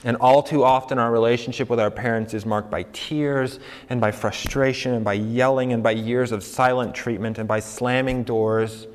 And 0.04 0.16
all 0.18 0.42
too 0.42 0.62
often, 0.62 0.98
our 0.98 1.10
relationship 1.10 1.68
with 1.68 1.80
our 1.80 1.90
parents 1.90 2.32
is 2.32 2.46
marked 2.46 2.70
by 2.70 2.84
tears 2.92 3.58
and 3.88 4.00
by 4.00 4.12
frustration 4.12 4.94
and 4.94 5.04
by 5.04 5.14
yelling 5.14 5.72
and 5.72 5.82
by 5.82 5.90
years 5.90 6.30
of 6.30 6.44
silent 6.44 6.94
treatment 6.94 7.38
and 7.38 7.48
by 7.48 7.58
slamming 7.58 8.22
doors 8.22 8.86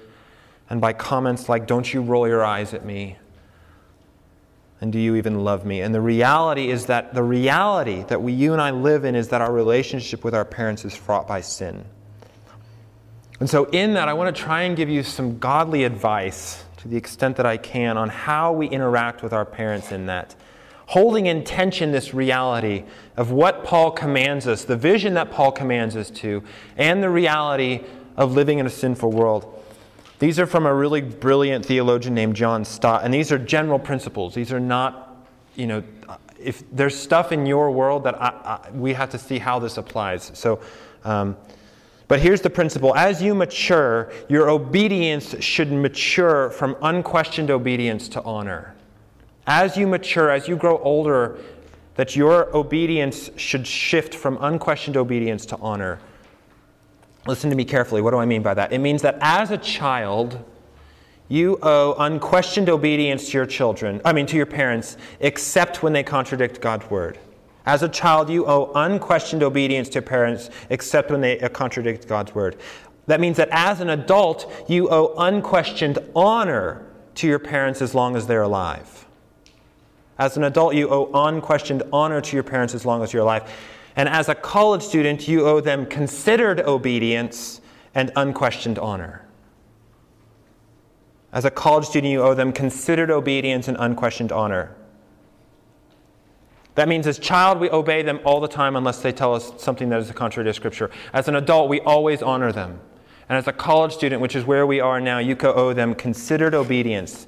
and 0.70 0.80
by 0.80 0.94
comments 0.94 1.50
like, 1.50 1.68
Don't 1.68 1.94
you 1.94 2.02
roll 2.02 2.28
your 2.28 2.46
eyes 2.46 2.74
at 2.74 2.86
me? 2.86 3.18
And 4.80 4.94
do 4.94 5.00
you 5.00 5.16
even 5.16 5.44
love 5.44 5.66
me? 5.66 5.82
And 5.82 5.94
the 5.94 6.02
reality 6.02 6.70
is 6.70 6.86
that 6.86 7.13
the 7.13 7.24
reality 7.24 8.04
that 8.04 8.22
we, 8.22 8.34
you 8.34 8.54
and 8.54 8.62
I 8.62 8.72
live 8.72 9.06
in 9.06 9.16
is 9.16 9.30
that 9.30 9.42
our 9.42 9.52
relationship 9.52 10.24
with 10.24 10.34
our 10.34 10.46
parents 10.46 10.84
is 10.86 10.96
fraught 10.96 11.28
by 11.28 11.42
sin. 11.42 11.86
And 13.39 13.50
so, 13.50 13.66
in 13.66 13.94
that, 13.96 14.08
I 14.08 14.13
want 14.13 14.34
to 14.34 14.42
try 14.42 14.63
and 14.63 14.76
give 14.76 14.89
you 14.89 15.04
some 15.04 15.38
godly 15.39 15.84
advice 15.84 16.63
to 16.78 16.88
the 16.88 16.96
extent 16.96 17.38
that 17.38 17.46
I 17.46 17.58
can 17.58 17.98
on 17.98 18.08
how 18.08 18.54
we 18.54 18.68
interact 18.68 19.22
with 19.22 19.34
our 19.34 19.46
parents 19.46 19.92
in 19.92 20.06
that 20.06 20.36
holding 20.93 21.25
in 21.25 21.43
tension 21.43 21.91
this 21.91 22.13
reality 22.13 22.84
of 23.17 23.32
what 23.32 23.63
Paul 23.63 23.89
commands 23.89 24.45
us, 24.45 24.63
the 24.63 24.77
vision 24.77 25.15
that 25.15 25.32
Paul 25.32 25.51
commands 25.51 25.95
us 25.95 26.12
to, 26.12 26.43
and 26.77 27.01
the 27.01 27.10
reality 27.10 27.82
of 28.15 28.36
living 28.36 28.60
in 28.60 28.67
a 28.67 28.69
sinful 28.69 29.12
world. 29.12 29.63
These 30.19 30.38
are 30.38 30.45
from 30.45 30.67
a 30.67 30.73
really 30.73 31.01
brilliant 31.01 31.65
theologian 31.65 32.13
named 32.13 32.36
John 32.36 32.63
Stott, 32.63 33.03
and 33.03 33.12
these 33.12 33.32
are 33.32 33.39
general 33.39 33.79
principles. 33.79 34.36
These 34.36 34.53
are 34.53 34.60
not, 34.60 35.17
you 35.56 35.65
know, 35.65 35.84
if 36.39 36.63
there's 36.71 36.95
stuff 36.95 37.32
in 37.32 37.47
your 37.47 37.71
world 37.71 38.03
that 38.03 38.21
I, 38.21 38.27
I, 38.27 38.69
we 38.69 38.93
have 38.93 39.10
to 39.10 39.17
see 39.17 39.39
how 39.39 39.58
this 39.58 39.77
applies. 39.77 40.29
So, 40.36 40.60
um, 41.06 41.36
but 42.08 42.19
here's 42.19 42.41
the 42.41 42.51
principle 42.51 42.95
as 42.95 43.19
you 43.19 43.34
mature, 43.34 44.13
your 44.29 44.47
obedience 44.47 45.36
should 45.43 45.71
mature 45.71 46.51
from 46.51 46.75
unquestioned 46.84 47.49
obedience 47.49 48.08
to 48.10 48.21
honor 48.21 48.75
as 49.45 49.77
you 49.77 49.88
mature, 49.88 50.29
as 50.29 50.47
you 50.47 50.56
grow 50.56 50.77
older, 50.79 51.38
that 51.95 52.15
your 52.15 52.56
obedience 52.56 53.29
should 53.36 53.67
shift 53.67 54.15
from 54.15 54.38
unquestioned 54.41 54.97
obedience 54.97 55.45
to 55.47 55.58
honor. 55.58 55.99
Listen 57.27 57.49
to 57.49 57.56
me 57.56 57.65
carefully. 57.65 58.01
What 58.01 58.12
do 58.12 58.17
I 58.17 58.25
mean 58.25 58.41
by 58.41 58.53
that? 58.53 58.73
It 58.73 58.79
means 58.79 59.01
that 59.03 59.17
as 59.21 59.51
a 59.51 59.58
child, 59.58 60.43
you 61.29 61.58
owe 61.62 61.95
unquestioned 61.99 62.69
obedience 62.69 63.29
to 63.29 63.38
your 63.38 63.45
children, 63.45 64.01
I 64.03 64.13
mean 64.13 64.25
to 64.27 64.36
your 64.36 64.45
parents, 64.45 64.97
except 65.19 65.82
when 65.82 65.93
they 65.93 66.03
contradict 66.03 66.60
God's 66.60 66.89
word. 66.89 67.17
As 67.65 67.82
a 67.82 67.88
child, 67.88 68.29
you 68.29 68.45
owe 68.45 68.71
unquestioned 68.75 69.41
obedience 69.41 69.88
to 69.89 70.01
parents, 70.01 70.49
except 70.69 71.12
when 71.12 71.21
they 71.21 71.38
contradict 71.38 72.08
God's 72.08 72.36
word. 72.36 72.58
That 73.08 73.21
means 73.21 73.38
that 73.38 73.49
as 73.51 73.79
an 73.79 73.89
adult, 73.89 74.51
you 74.67 74.89
owe 74.89 75.13
unquestioned 75.17 75.99
honor 76.15 76.86
to 77.15 77.27
your 77.27 77.39
parents 77.39 77.82
as 77.82 77.95
long 77.95 78.15
as 78.15 78.27
they're 78.27 78.41
alive. 78.41 79.06
As 80.17 80.38
an 80.38 80.43
adult, 80.43 80.76
you 80.76 80.89
owe 80.89 81.10
unquestioned 81.28 81.84
honor 81.91 82.21
to 82.21 82.36
your 82.36 82.43
parents 82.43 82.76
as 82.76 82.86
long 82.86 83.04
as 83.04 83.13
you're 83.13 83.23
alive. 83.23 83.49
And 83.95 84.08
as 84.10 84.30
a 84.30 84.36
college 84.36 84.84
student, 84.84 85.28
you 85.28 85.47
owe 85.47 85.60
them 85.60 85.86
considered 85.86 86.60
obedience 86.60 87.62
and 87.95 88.12
unquestioned 88.15 88.80
honor. 88.80 89.26
As 91.32 91.45
a 91.45 91.52
college 91.52 91.86
student, 91.86 92.12
you 92.12 92.21
owe 92.21 92.36
them 92.36 92.52
considered 92.52 93.10
obedience 93.10 93.67
and 93.67 93.78
unquestioned 93.80 94.32
honor. 94.32 94.76
That 96.76 96.88
means 96.88 97.06
as 97.06 97.19
child, 97.19 97.60
we 97.60 97.69
obey 97.69 98.02
them 98.02 98.19
all 98.23 98.39
the 98.39 98.47
time 98.47 98.76
unless 98.76 99.02
they 99.02 99.12
tell 99.12 99.34
us 99.34 99.54
something 99.58 99.89
that 99.89 99.99
is 99.99 100.12
contrary 100.12 100.47
to 100.49 100.54
Scripture. 100.54 100.89
As 101.12 101.28
an 101.28 101.36
adult, 101.36 101.69
we 101.69 101.82
always 101.82 102.21
honor 102.21 102.52
them. 102.52 102.80
And 103.30 103.38
as 103.38 103.47
a 103.47 103.54
college 103.54 103.93
student, 103.93 104.21
which 104.21 104.36
is 104.36 104.43
where 104.43 104.65
we 104.65 104.80
are 104.80 104.99
now, 104.99 105.19
you 105.19 105.36
owe 105.41 105.73
them 105.73 105.95
considered 105.95 106.54
obedience 106.54 107.28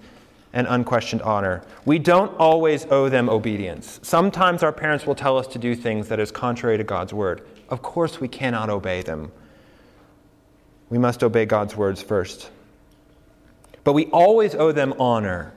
and 0.55 0.65
unquestioned 0.67 1.21
honor. 1.21 1.61
We 1.83 1.99
don't 1.99 2.35
always 2.37 2.87
owe 2.89 3.09
them 3.09 3.29
obedience. 3.29 3.99
Sometimes 4.01 4.63
our 4.63 4.71
parents 4.71 5.05
will 5.05 5.13
tell 5.13 5.37
us 5.37 5.45
to 5.47 5.59
do 5.59 5.75
things 5.75 6.07
that 6.07 6.19
is 6.19 6.31
contrary 6.31 6.77
to 6.77 6.83
God's 6.83 7.13
word. 7.13 7.45
Of 7.69 7.81
course, 7.81 8.21
we 8.21 8.29
cannot 8.29 8.69
obey 8.69 9.01
them. 9.03 9.33
We 10.89 10.97
must 10.97 11.23
obey 11.23 11.45
God's 11.45 11.75
words 11.75 12.01
first. 12.01 12.49
But 13.83 13.93
we 13.93 14.05
always 14.07 14.55
owe 14.55 14.71
them 14.71 14.93
honor. 14.97 15.53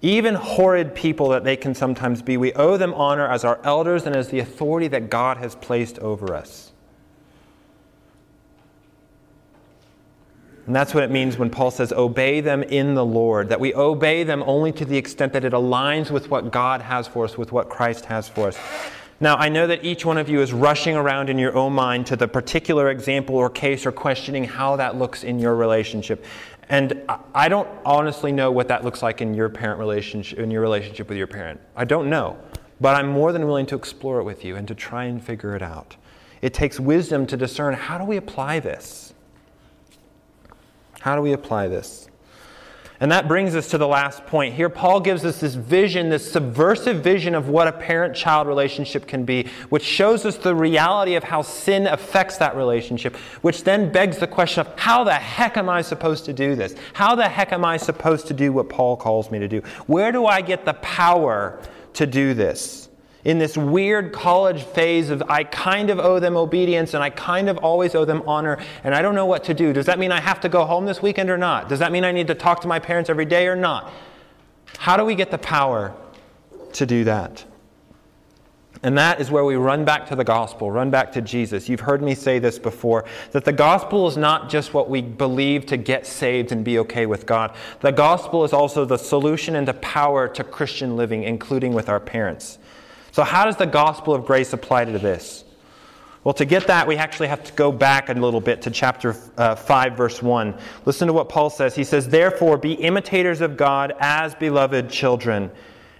Even 0.00 0.34
horrid 0.34 0.94
people 0.94 1.28
that 1.28 1.44
they 1.44 1.56
can 1.56 1.74
sometimes 1.74 2.22
be, 2.22 2.36
we 2.36 2.52
owe 2.54 2.78
them 2.78 2.94
honor 2.94 3.28
as 3.28 3.44
our 3.44 3.60
elders 3.62 4.06
and 4.06 4.16
as 4.16 4.28
the 4.28 4.38
authority 4.38 4.88
that 4.88 5.10
God 5.10 5.36
has 5.36 5.54
placed 5.54 5.98
over 5.98 6.34
us. 6.34 6.72
And 10.66 10.74
that's 10.74 10.94
what 10.94 11.02
it 11.02 11.10
means 11.10 11.36
when 11.36 11.50
Paul 11.50 11.70
says, 11.70 11.92
obey 11.92 12.40
them 12.40 12.62
in 12.62 12.94
the 12.94 13.04
Lord, 13.04 13.50
that 13.50 13.60
we 13.60 13.74
obey 13.74 14.24
them 14.24 14.42
only 14.46 14.72
to 14.72 14.84
the 14.84 14.96
extent 14.96 15.32
that 15.34 15.44
it 15.44 15.52
aligns 15.52 16.10
with 16.10 16.30
what 16.30 16.50
God 16.50 16.80
has 16.80 17.06
for 17.06 17.24
us, 17.24 17.36
with 17.36 17.52
what 17.52 17.68
Christ 17.68 18.06
has 18.06 18.28
for 18.28 18.48
us. 18.48 18.58
Now, 19.20 19.36
I 19.36 19.48
know 19.48 19.66
that 19.66 19.84
each 19.84 20.04
one 20.04 20.18
of 20.18 20.28
you 20.28 20.40
is 20.40 20.52
rushing 20.52 20.96
around 20.96 21.30
in 21.30 21.38
your 21.38 21.54
own 21.54 21.72
mind 21.72 22.06
to 22.06 22.16
the 22.16 22.26
particular 22.26 22.90
example 22.90 23.36
or 23.36 23.48
case 23.48 23.86
or 23.86 23.92
questioning 23.92 24.44
how 24.44 24.76
that 24.76 24.96
looks 24.96 25.22
in 25.22 25.38
your 25.38 25.54
relationship. 25.54 26.24
And 26.68 27.00
I 27.34 27.48
don't 27.48 27.68
honestly 27.84 28.32
know 28.32 28.50
what 28.50 28.68
that 28.68 28.84
looks 28.84 29.02
like 29.02 29.20
in 29.20 29.34
your 29.34 29.48
parent 29.48 29.78
relationship, 29.78 30.38
in 30.38 30.50
your 30.50 30.62
relationship 30.62 31.08
with 31.08 31.18
your 31.18 31.26
parent. 31.26 31.60
I 31.76 31.84
don't 31.84 32.10
know. 32.10 32.38
But 32.80 32.96
I'm 32.96 33.08
more 33.08 33.32
than 33.32 33.46
willing 33.46 33.66
to 33.66 33.76
explore 33.76 34.18
it 34.18 34.24
with 34.24 34.44
you 34.44 34.56
and 34.56 34.66
to 34.66 34.74
try 34.74 35.04
and 35.04 35.22
figure 35.22 35.54
it 35.54 35.62
out. 35.62 35.96
It 36.42 36.52
takes 36.52 36.80
wisdom 36.80 37.26
to 37.28 37.36
discern 37.36 37.74
how 37.74 37.98
do 37.98 38.04
we 38.04 38.16
apply 38.16 38.60
this? 38.60 39.13
How 41.04 41.14
do 41.14 41.20
we 41.20 41.34
apply 41.34 41.68
this? 41.68 42.08
And 42.98 43.12
that 43.12 43.28
brings 43.28 43.54
us 43.54 43.68
to 43.68 43.76
the 43.76 43.86
last 43.86 44.24
point. 44.24 44.54
Here, 44.54 44.70
Paul 44.70 45.00
gives 45.00 45.22
us 45.26 45.38
this 45.38 45.54
vision, 45.54 46.08
this 46.08 46.32
subversive 46.32 47.04
vision 47.04 47.34
of 47.34 47.50
what 47.50 47.68
a 47.68 47.72
parent 47.72 48.16
child 48.16 48.48
relationship 48.48 49.06
can 49.06 49.26
be, 49.26 49.46
which 49.68 49.82
shows 49.82 50.24
us 50.24 50.38
the 50.38 50.54
reality 50.54 51.14
of 51.14 51.22
how 51.22 51.42
sin 51.42 51.86
affects 51.86 52.38
that 52.38 52.56
relationship, 52.56 53.16
which 53.42 53.64
then 53.64 53.92
begs 53.92 54.16
the 54.16 54.26
question 54.26 54.62
of 54.62 54.80
how 54.80 55.04
the 55.04 55.12
heck 55.12 55.58
am 55.58 55.68
I 55.68 55.82
supposed 55.82 56.24
to 56.24 56.32
do 56.32 56.54
this? 56.54 56.74
How 56.94 57.14
the 57.14 57.28
heck 57.28 57.52
am 57.52 57.66
I 57.66 57.76
supposed 57.76 58.26
to 58.28 58.32
do 58.32 58.50
what 58.54 58.70
Paul 58.70 58.96
calls 58.96 59.30
me 59.30 59.38
to 59.40 59.46
do? 59.46 59.60
Where 59.86 60.10
do 60.10 60.24
I 60.24 60.40
get 60.40 60.64
the 60.64 60.72
power 60.72 61.60
to 61.92 62.06
do 62.06 62.32
this? 62.32 62.88
In 63.24 63.38
this 63.38 63.56
weird 63.56 64.12
college 64.12 64.62
phase 64.62 65.10
of 65.10 65.22
I 65.28 65.44
kind 65.44 65.90
of 65.90 65.98
owe 65.98 66.20
them 66.20 66.36
obedience 66.36 66.94
and 66.94 67.02
I 67.02 67.10
kind 67.10 67.48
of 67.48 67.58
always 67.58 67.94
owe 67.94 68.04
them 68.04 68.22
honor 68.26 68.58
and 68.84 68.94
I 68.94 69.02
don't 69.02 69.14
know 69.14 69.26
what 69.26 69.44
to 69.44 69.54
do. 69.54 69.72
Does 69.72 69.86
that 69.86 69.98
mean 69.98 70.12
I 70.12 70.20
have 70.20 70.40
to 70.40 70.48
go 70.48 70.64
home 70.64 70.84
this 70.84 71.00
weekend 71.00 71.30
or 71.30 71.38
not? 71.38 71.68
Does 71.68 71.78
that 71.78 71.90
mean 71.90 72.04
I 72.04 72.12
need 72.12 72.26
to 72.28 72.34
talk 72.34 72.60
to 72.62 72.68
my 72.68 72.78
parents 72.78 73.08
every 73.08 73.24
day 73.24 73.46
or 73.46 73.56
not? 73.56 73.92
How 74.78 74.96
do 74.96 75.04
we 75.04 75.14
get 75.14 75.30
the 75.30 75.38
power 75.38 75.94
to 76.74 76.86
do 76.86 77.04
that? 77.04 77.44
And 78.82 78.98
that 78.98 79.18
is 79.18 79.30
where 79.30 79.46
we 79.46 79.56
run 79.56 79.86
back 79.86 80.06
to 80.08 80.16
the 80.16 80.24
gospel, 80.24 80.70
run 80.70 80.90
back 80.90 81.10
to 81.12 81.22
Jesus. 81.22 81.70
You've 81.70 81.80
heard 81.80 82.02
me 82.02 82.14
say 82.14 82.38
this 82.38 82.58
before 82.58 83.06
that 83.30 83.46
the 83.46 83.52
gospel 83.52 84.06
is 84.06 84.18
not 84.18 84.50
just 84.50 84.74
what 84.74 84.90
we 84.90 85.00
believe 85.00 85.64
to 85.66 85.78
get 85.78 86.06
saved 86.06 86.52
and 86.52 86.62
be 86.62 86.78
okay 86.80 87.06
with 87.06 87.24
God. 87.24 87.56
The 87.80 87.92
gospel 87.92 88.44
is 88.44 88.52
also 88.52 88.84
the 88.84 88.98
solution 88.98 89.56
and 89.56 89.66
the 89.66 89.74
power 89.74 90.28
to 90.28 90.44
Christian 90.44 90.96
living, 90.96 91.22
including 91.22 91.72
with 91.72 91.88
our 91.88 92.00
parents. 92.00 92.58
So, 93.14 93.22
how 93.22 93.44
does 93.44 93.56
the 93.56 93.66
gospel 93.66 94.12
of 94.12 94.26
grace 94.26 94.52
apply 94.52 94.86
to 94.86 94.98
this? 94.98 95.44
Well, 96.24 96.34
to 96.34 96.44
get 96.44 96.66
that, 96.66 96.88
we 96.88 96.96
actually 96.96 97.28
have 97.28 97.44
to 97.44 97.52
go 97.52 97.70
back 97.70 98.08
a 98.08 98.12
little 98.12 98.40
bit 98.40 98.62
to 98.62 98.72
chapter 98.72 99.14
uh, 99.38 99.54
5, 99.54 99.96
verse 99.96 100.20
1. 100.20 100.58
Listen 100.84 101.06
to 101.06 101.12
what 101.12 101.28
Paul 101.28 101.48
says. 101.48 101.76
He 101.76 101.84
says, 101.84 102.08
Therefore, 102.08 102.58
be 102.58 102.72
imitators 102.72 103.40
of 103.40 103.56
God 103.56 103.94
as 104.00 104.34
beloved 104.34 104.90
children, 104.90 105.52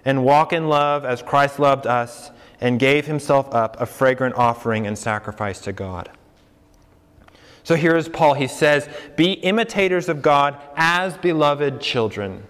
and 0.04 0.24
walk 0.24 0.52
in 0.52 0.66
love 0.66 1.04
as 1.04 1.22
Christ 1.22 1.60
loved 1.60 1.86
us 1.86 2.32
and 2.60 2.80
gave 2.80 3.06
himself 3.06 3.54
up 3.54 3.80
a 3.80 3.86
fragrant 3.86 4.34
offering 4.34 4.84
and 4.84 4.98
sacrifice 4.98 5.60
to 5.60 5.72
God. 5.72 6.10
So 7.62 7.76
here 7.76 7.96
is 7.96 8.08
Paul. 8.08 8.34
He 8.34 8.48
says, 8.48 8.88
Be 9.14 9.34
imitators 9.34 10.08
of 10.08 10.20
God 10.20 10.60
as 10.74 11.16
beloved 11.18 11.80
children, 11.80 12.42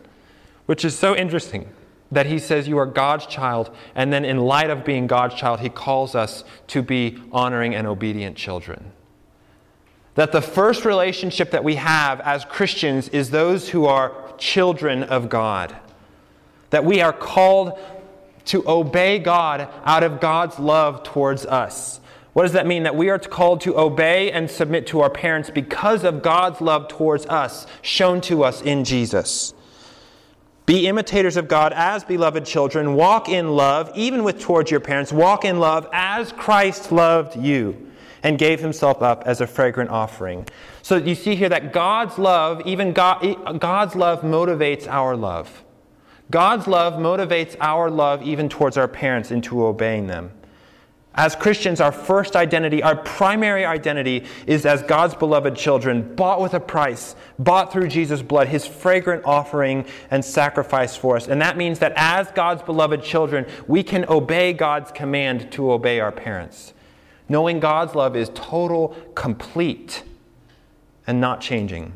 which 0.64 0.86
is 0.86 0.98
so 0.98 1.14
interesting 1.14 1.68
that 2.12 2.26
he 2.26 2.38
says 2.38 2.68
you 2.68 2.78
are 2.78 2.86
God's 2.86 3.26
child, 3.26 3.74
and 3.94 4.12
then 4.12 4.24
in 4.24 4.38
light 4.38 4.70
of 4.70 4.84
being 4.84 5.06
God's 5.06 5.34
child, 5.34 5.60
he 5.60 5.68
calls 5.68 6.14
us 6.14 6.44
to 6.68 6.82
be 6.82 7.18
honoring 7.32 7.74
and 7.74 7.86
obedient 7.86 8.36
children. 8.36 8.92
That 10.14 10.30
the 10.30 10.42
first 10.42 10.84
relationship 10.84 11.50
that 11.50 11.64
we 11.64 11.74
have 11.74 12.20
as 12.20 12.44
Christians 12.44 13.08
is 13.08 13.30
those 13.30 13.70
who 13.70 13.86
are 13.86 14.14
children 14.38 15.02
of 15.02 15.28
God. 15.28 15.74
That 16.70 16.84
we 16.84 17.00
are 17.00 17.12
called 17.12 17.78
to 18.46 18.68
obey 18.68 19.18
God 19.18 19.68
out 19.84 20.02
of 20.02 20.20
God's 20.20 20.58
love 20.58 21.02
towards 21.02 21.46
us. 21.46 22.00
What 22.32 22.42
does 22.42 22.52
that 22.52 22.66
mean? 22.66 22.82
That 22.82 22.96
we 22.96 23.10
are 23.10 23.18
called 23.18 23.60
to 23.62 23.78
obey 23.78 24.30
and 24.30 24.50
submit 24.50 24.86
to 24.88 25.00
our 25.00 25.10
parents 25.10 25.50
because 25.50 26.04
of 26.04 26.22
God's 26.22 26.60
love 26.60 26.88
towards 26.88 27.26
us, 27.26 27.66
shown 27.80 28.20
to 28.22 28.44
us 28.44 28.60
in 28.60 28.84
Jesus. 28.84 29.54
Be 30.66 30.86
imitators 30.86 31.36
of 31.36 31.46
God 31.46 31.74
as 31.74 32.04
beloved 32.04 32.46
children. 32.46 32.94
Walk 32.94 33.28
in 33.28 33.54
love, 33.54 33.90
even 33.94 34.24
with 34.24 34.40
towards 34.40 34.70
your 34.70 34.80
parents. 34.80 35.12
Walk 35.12 35.44
in 35.44 35.58
love 35.58 35.86
as 35.92 36.32
Christ 36.32 36.90
loved 36.90 37.36
you 37.36 37.90
and 38.22 38.38
gave 38.38 38.60
himself 38.60 39.02
up 39.02 39.22
as 39.26 39.42
a 39.42 39.46
fragrant 39.46 39.90
offering. 39.90 40.48
So 40.80 40.96
you 40.96 41.14
see 41.14 41.36
here 41.36 41.50
that 41.50 41.74
God's 41.74 42.18
love, 42.18 42.62
even 42.64 42.94
God, 42.94 43.60
God's 43.60 43.94
love 43.94 44.22
motivates 44.22 44.88
our 44.88 45.14
love. 45.14 45.62
God's 46.30 46.66
love 46.66 46.94
motivates 46.94 47.54
our 47.60 47.90
love 47.90 48.22
even 48.22 48.48
towards 48.48 48.78
our 48.78 48.88
parents 48.88 49.30
into 49.30 49.66
obeying 49.66 50.06
them. 50.06 50.32
As 51.16 51.36
Christians, 51.36 51.80
our 51.80 51.92
first 51.92 52.34
identity, 52.34 52.82
our 52.82 52.96
primary 52.96 53.64
identity, 53.64 54.24
is 54.48 54.66
as 54.66 54.82
God's 54.82 55.14
beloved 55.14 55.54
children, 55.54 56.16
bought 56.16 56.40
with 56.40 56.54
a 56.54 56.60
price, 56.60 57.14
bought 57.38 57.72
through 57.72 57.86
Jesus' 57.86 58.20
blood, 58.20 58.48
his 58.48 58.66
fragrant 58.66 59.24
offering 59.24 59.86
and 60.10 60.24
sacrifice 60.24 60.96
for 60.96 61.16
us. 61.16 61.28
And 61.28 61.40
that 61.40 61.56
means 61.56 61.78
that 61.78 61.92
as 61.94 62.32
God's 62.32 62.62
beloved 62.62 63.04
children, 63.04 63.46
we 63.68 63.84
can 63.84 64.04
obey 64.08 64.52
God's 64.52 64.90
command 64.90 65.52
to 65.52 65.70
obey 65.70 66.00
our 66.00 66.10
parents. 66.10 66.74
Knowing 67.28 67.60
God's 67.60 67.94
love 67.94 68.16
is 68.16 68.30
total, 68.34 68.88
complete, 69.14 70.02
and 71.06 71.20
not 71.20 71.40
changing. 71.40 71.92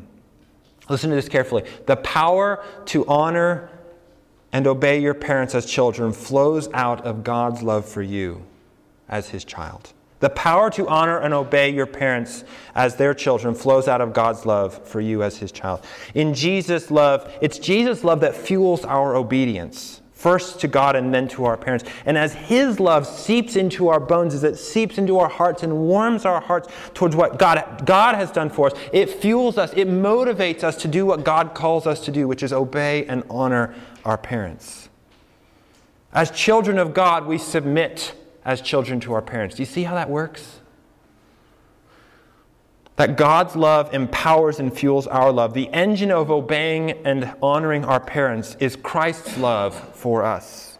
Listen 0.87 1.09
to 1.09 1.17
this 1.17 1.27
carefully. 1.27 1.65
The 1.87 1.97
power 1.97 2.63
to 2.85 3.05
honor 3.05 3.69
and 4.53 4.65
obey 4.65 5.01
your 5.01 5.13
parents 5.13 5.53
as 5.55 5.65
children 5.65 6.13
flows 6.13 6.69
out 6.73 7.05
of 7.05 7.25
God's 7.25 7.61
love 7.61 7.85
for 7.85 8.01
you 8.01 8.45
as 9.09 9.29
his 9.29 9.43
child. 9.43 9.93
The 10.19 10.29
power 10.29 10.69
to 10.71 10.87
honor 10.87 11.17
and 11.17 11.33
obey 11.33 11.69
your 11.69 11.85
parents 11.85 12.43
as 12.75 12.95
their 12.95 13.13
children 13.13 13.55
flows 13.55 13.87
out 13.87 14.01
of 14.01 14.13
God's 14.13 14.45
love 14.45 14.85
for 14.85 14.99
you 14.99 15.23
as 15.23 15.37
his 15.37 15.51
child. 15.51 15.85
In 16.13 16.33
Jesus' 16.33 16.91
love, 16.91 17.33
it's 17.41 17.57
Jesus' 17.57 18.03
love 18.03 18.19
that 18.19 18.35
fuels 18.35 18.83
our 18.83 19.15
obedience, 19.15 20.01
first 20.11 20.59
to 20.59 20.67
God 20.67 20.97
and 20.97 21.13
then 21.13 21.29
to 21.29 21.45
our 21.45 21.55
parents. 21.55 21.85
And 22.05 22.17
as 22.17 22.33
his 22.33 22.81
love 22.81 23.07
seeps 23.07 23.55
into 23.55 23.87
our 23.87 24.01
bones, 24.01 24.33
as 24.33 24.43
it 24.43 24.57
seeps 24.57 24.97
into 24.97 25.19
our 25.19 25.29
hearts 25.29 25.63
and 25.63 25.87
warms 25.87 26.25
our 26.25 26.41
hearts 26.41 26.67
towards 26.93 27.15
what 27.15 27.39
God, 27.39 27.85
God 27.85 28.15
has 28.15 28.29
done 28.29 28.49
for 28.49 28.67
us, 28.67 28.73
it 28.91 29.09
fuels 29.09 29.57
us, 29.57 29.71
it 29.71 29.87
motivates 29.87 30.65
us 30.65 30.75
to 30.77 30.89
do 30.89 31.05
what 31.05 31.23
God 31.23 31.53
calls 31.53 31.87
us 31.87 32.01
to 32.01 32.11
do, 32.11 32.27
which 32.27 32.43
is 32.43 32.51
obey 32.51 33.05
and 33.05 33.23
honor 33.29 33.73
our 34.03 34.17
parents. 34.17 34.89
As 36.11 36.29
children 36.29 36.77
of 36.77 36.93
God, 36.93 37.25
we 37.25 37.37
submit 37.37 38.15
as 38.43 38.61
children 38.61 38.99
to 39.01 39.13
our 39.13 39.21
parents. 39.21 39.55
Do 39.55 39.61
you 39.61 39.67
see 39.67 39.83
how 39.83 39.95
that 39.95 40.09
works? 40.09 40.59
That 42.95 43.15
God's 43.15 43.55
love 43.55 43.93
empowers 43.93 44.59
and 44.59 44.75
fuels 44.75 45.07
our 45.07 45.31
love. 45.31 45.53
The 45.53 45.69
engine 45.69 46.11
of 46.11 46.29
obeying 46.31 46.91
and 47.05 47.33
honoring 47.41 47.85
our 47.85 47.99
parents 47.99 48.57
is 48.59 48.75
Christ's 48.75 49.37
love 49.37 49.75
for 49.95 50.23
us 50.23 50.78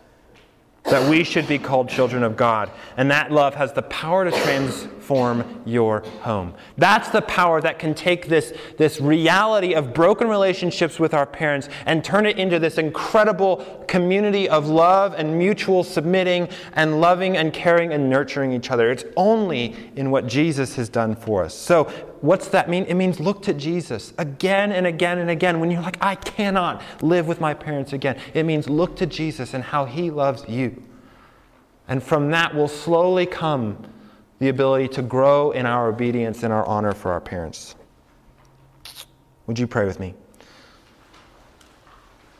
that 0.90 1.10
we 1.10 1.24
should 1.24 1.48
be 1.48 1.60
called 1.60 1.90
children 1.90 2.24
of 2.24 2.36
God. 2.36 2.72
And 2.98 3.10
that 3.12 3.32
love 3.32 3.56
has 3.56 3.74
the 3.74 3.84
power 3.84 4.26
to 4.26 4.32
transform 4.32 5.62
your 5.66 6.02
home. 6.22 6.54
That's 6.78 7.10
the 7.10 7.22
power 7.22 7.62
that 7.62 7.80
can 7.80 7.94
take 7.94 8.28
this, 8.28 8.54
this 8.78 9.00
reality 9.00 9.74
of 9.74 9.94
broken 9.94 10.28
relationships 10.28 11.00
with 11.00 11.14
our 11.14 11.26
parents 11.26 11.70
and 11.86 12.04
turn 12.04 12.26
it 12.26 12.38
into 12.38 12.60
this 12.60 12.78
incredible 12.78 13.86
community 13.88 14.50
of 14.50 14.68
love 14.68 15.14
and 15.18 15.38
mutual 15.38 15.84
submitting 15.84 16.50
and 16.74 17.00
loving 17.02 17.38
and 17.38 17.54
caring 17.54 17.94
and 17.94 18.10
nurturing 18.10 18.52
each 18.52 18.72
other. 18.72 18.92
It's 18.92 19.06
only 19.16 19.76
in 19.96 20.12
what 20.12 20.28
Jesus 20.28 20.76
has 20.76 20.90
done 20.90 21.16
for 21.16 21.44
us. 21.44 21.54
So, 21.54 21.92
what's 22.22 22.48
that 22.50 22.70
mean? 22.70 22.86
It 22.86 22.96
means 22.96 23.20
look 23.20 23.42
to 23.44 23.54
Jesus 23.54 24.14
again 24.18 24.72
and 24.72 24.88
again 24.88 25.20
and 25.20 25.30
again. 25.30 25.60
When 25.60 25.72
you're 25.72 25.82
like, 25.82 25.98
I 26.02 26.16
cannot 26.16 26.82
live 27.02 27.28
with 27.28 27.40
my 27.40 27.54
parents 27.54 27.94
again, 27.94 28.20
it 28.34 28.44
means 28.44 28.70
look 28.70 28.96
to 28.98 29.06
Jesus 29.06 29.54
and 29.54 29.64
how 29.64 29.86
he 29.86 30.12
loves 30.12 30.48
you. 30.48 30.82
And 31.88 32.04
from 32.04 32.32
that 32.32 32.54
will 32.54 32.68
slowly 32.68 33.26
come 33.26 33.92
the 34.40 34.50
ability 34.50 34.88
to 34.90 35.02
grow 35.02 35.52
in 35.52 35.66
our 35.66 35.88
obedience 35.88 36.44
and 36.44 36.54
our 36.54 36.66
honor 36.66 36.94
for 36.94 37.12
our 37.12 37.20
parents. 37.20 37.76
Would 39.48 39.60
you 39.60 39.68
pray 39.68 39.86
with 39.86 40.00
me? 40.00 40.14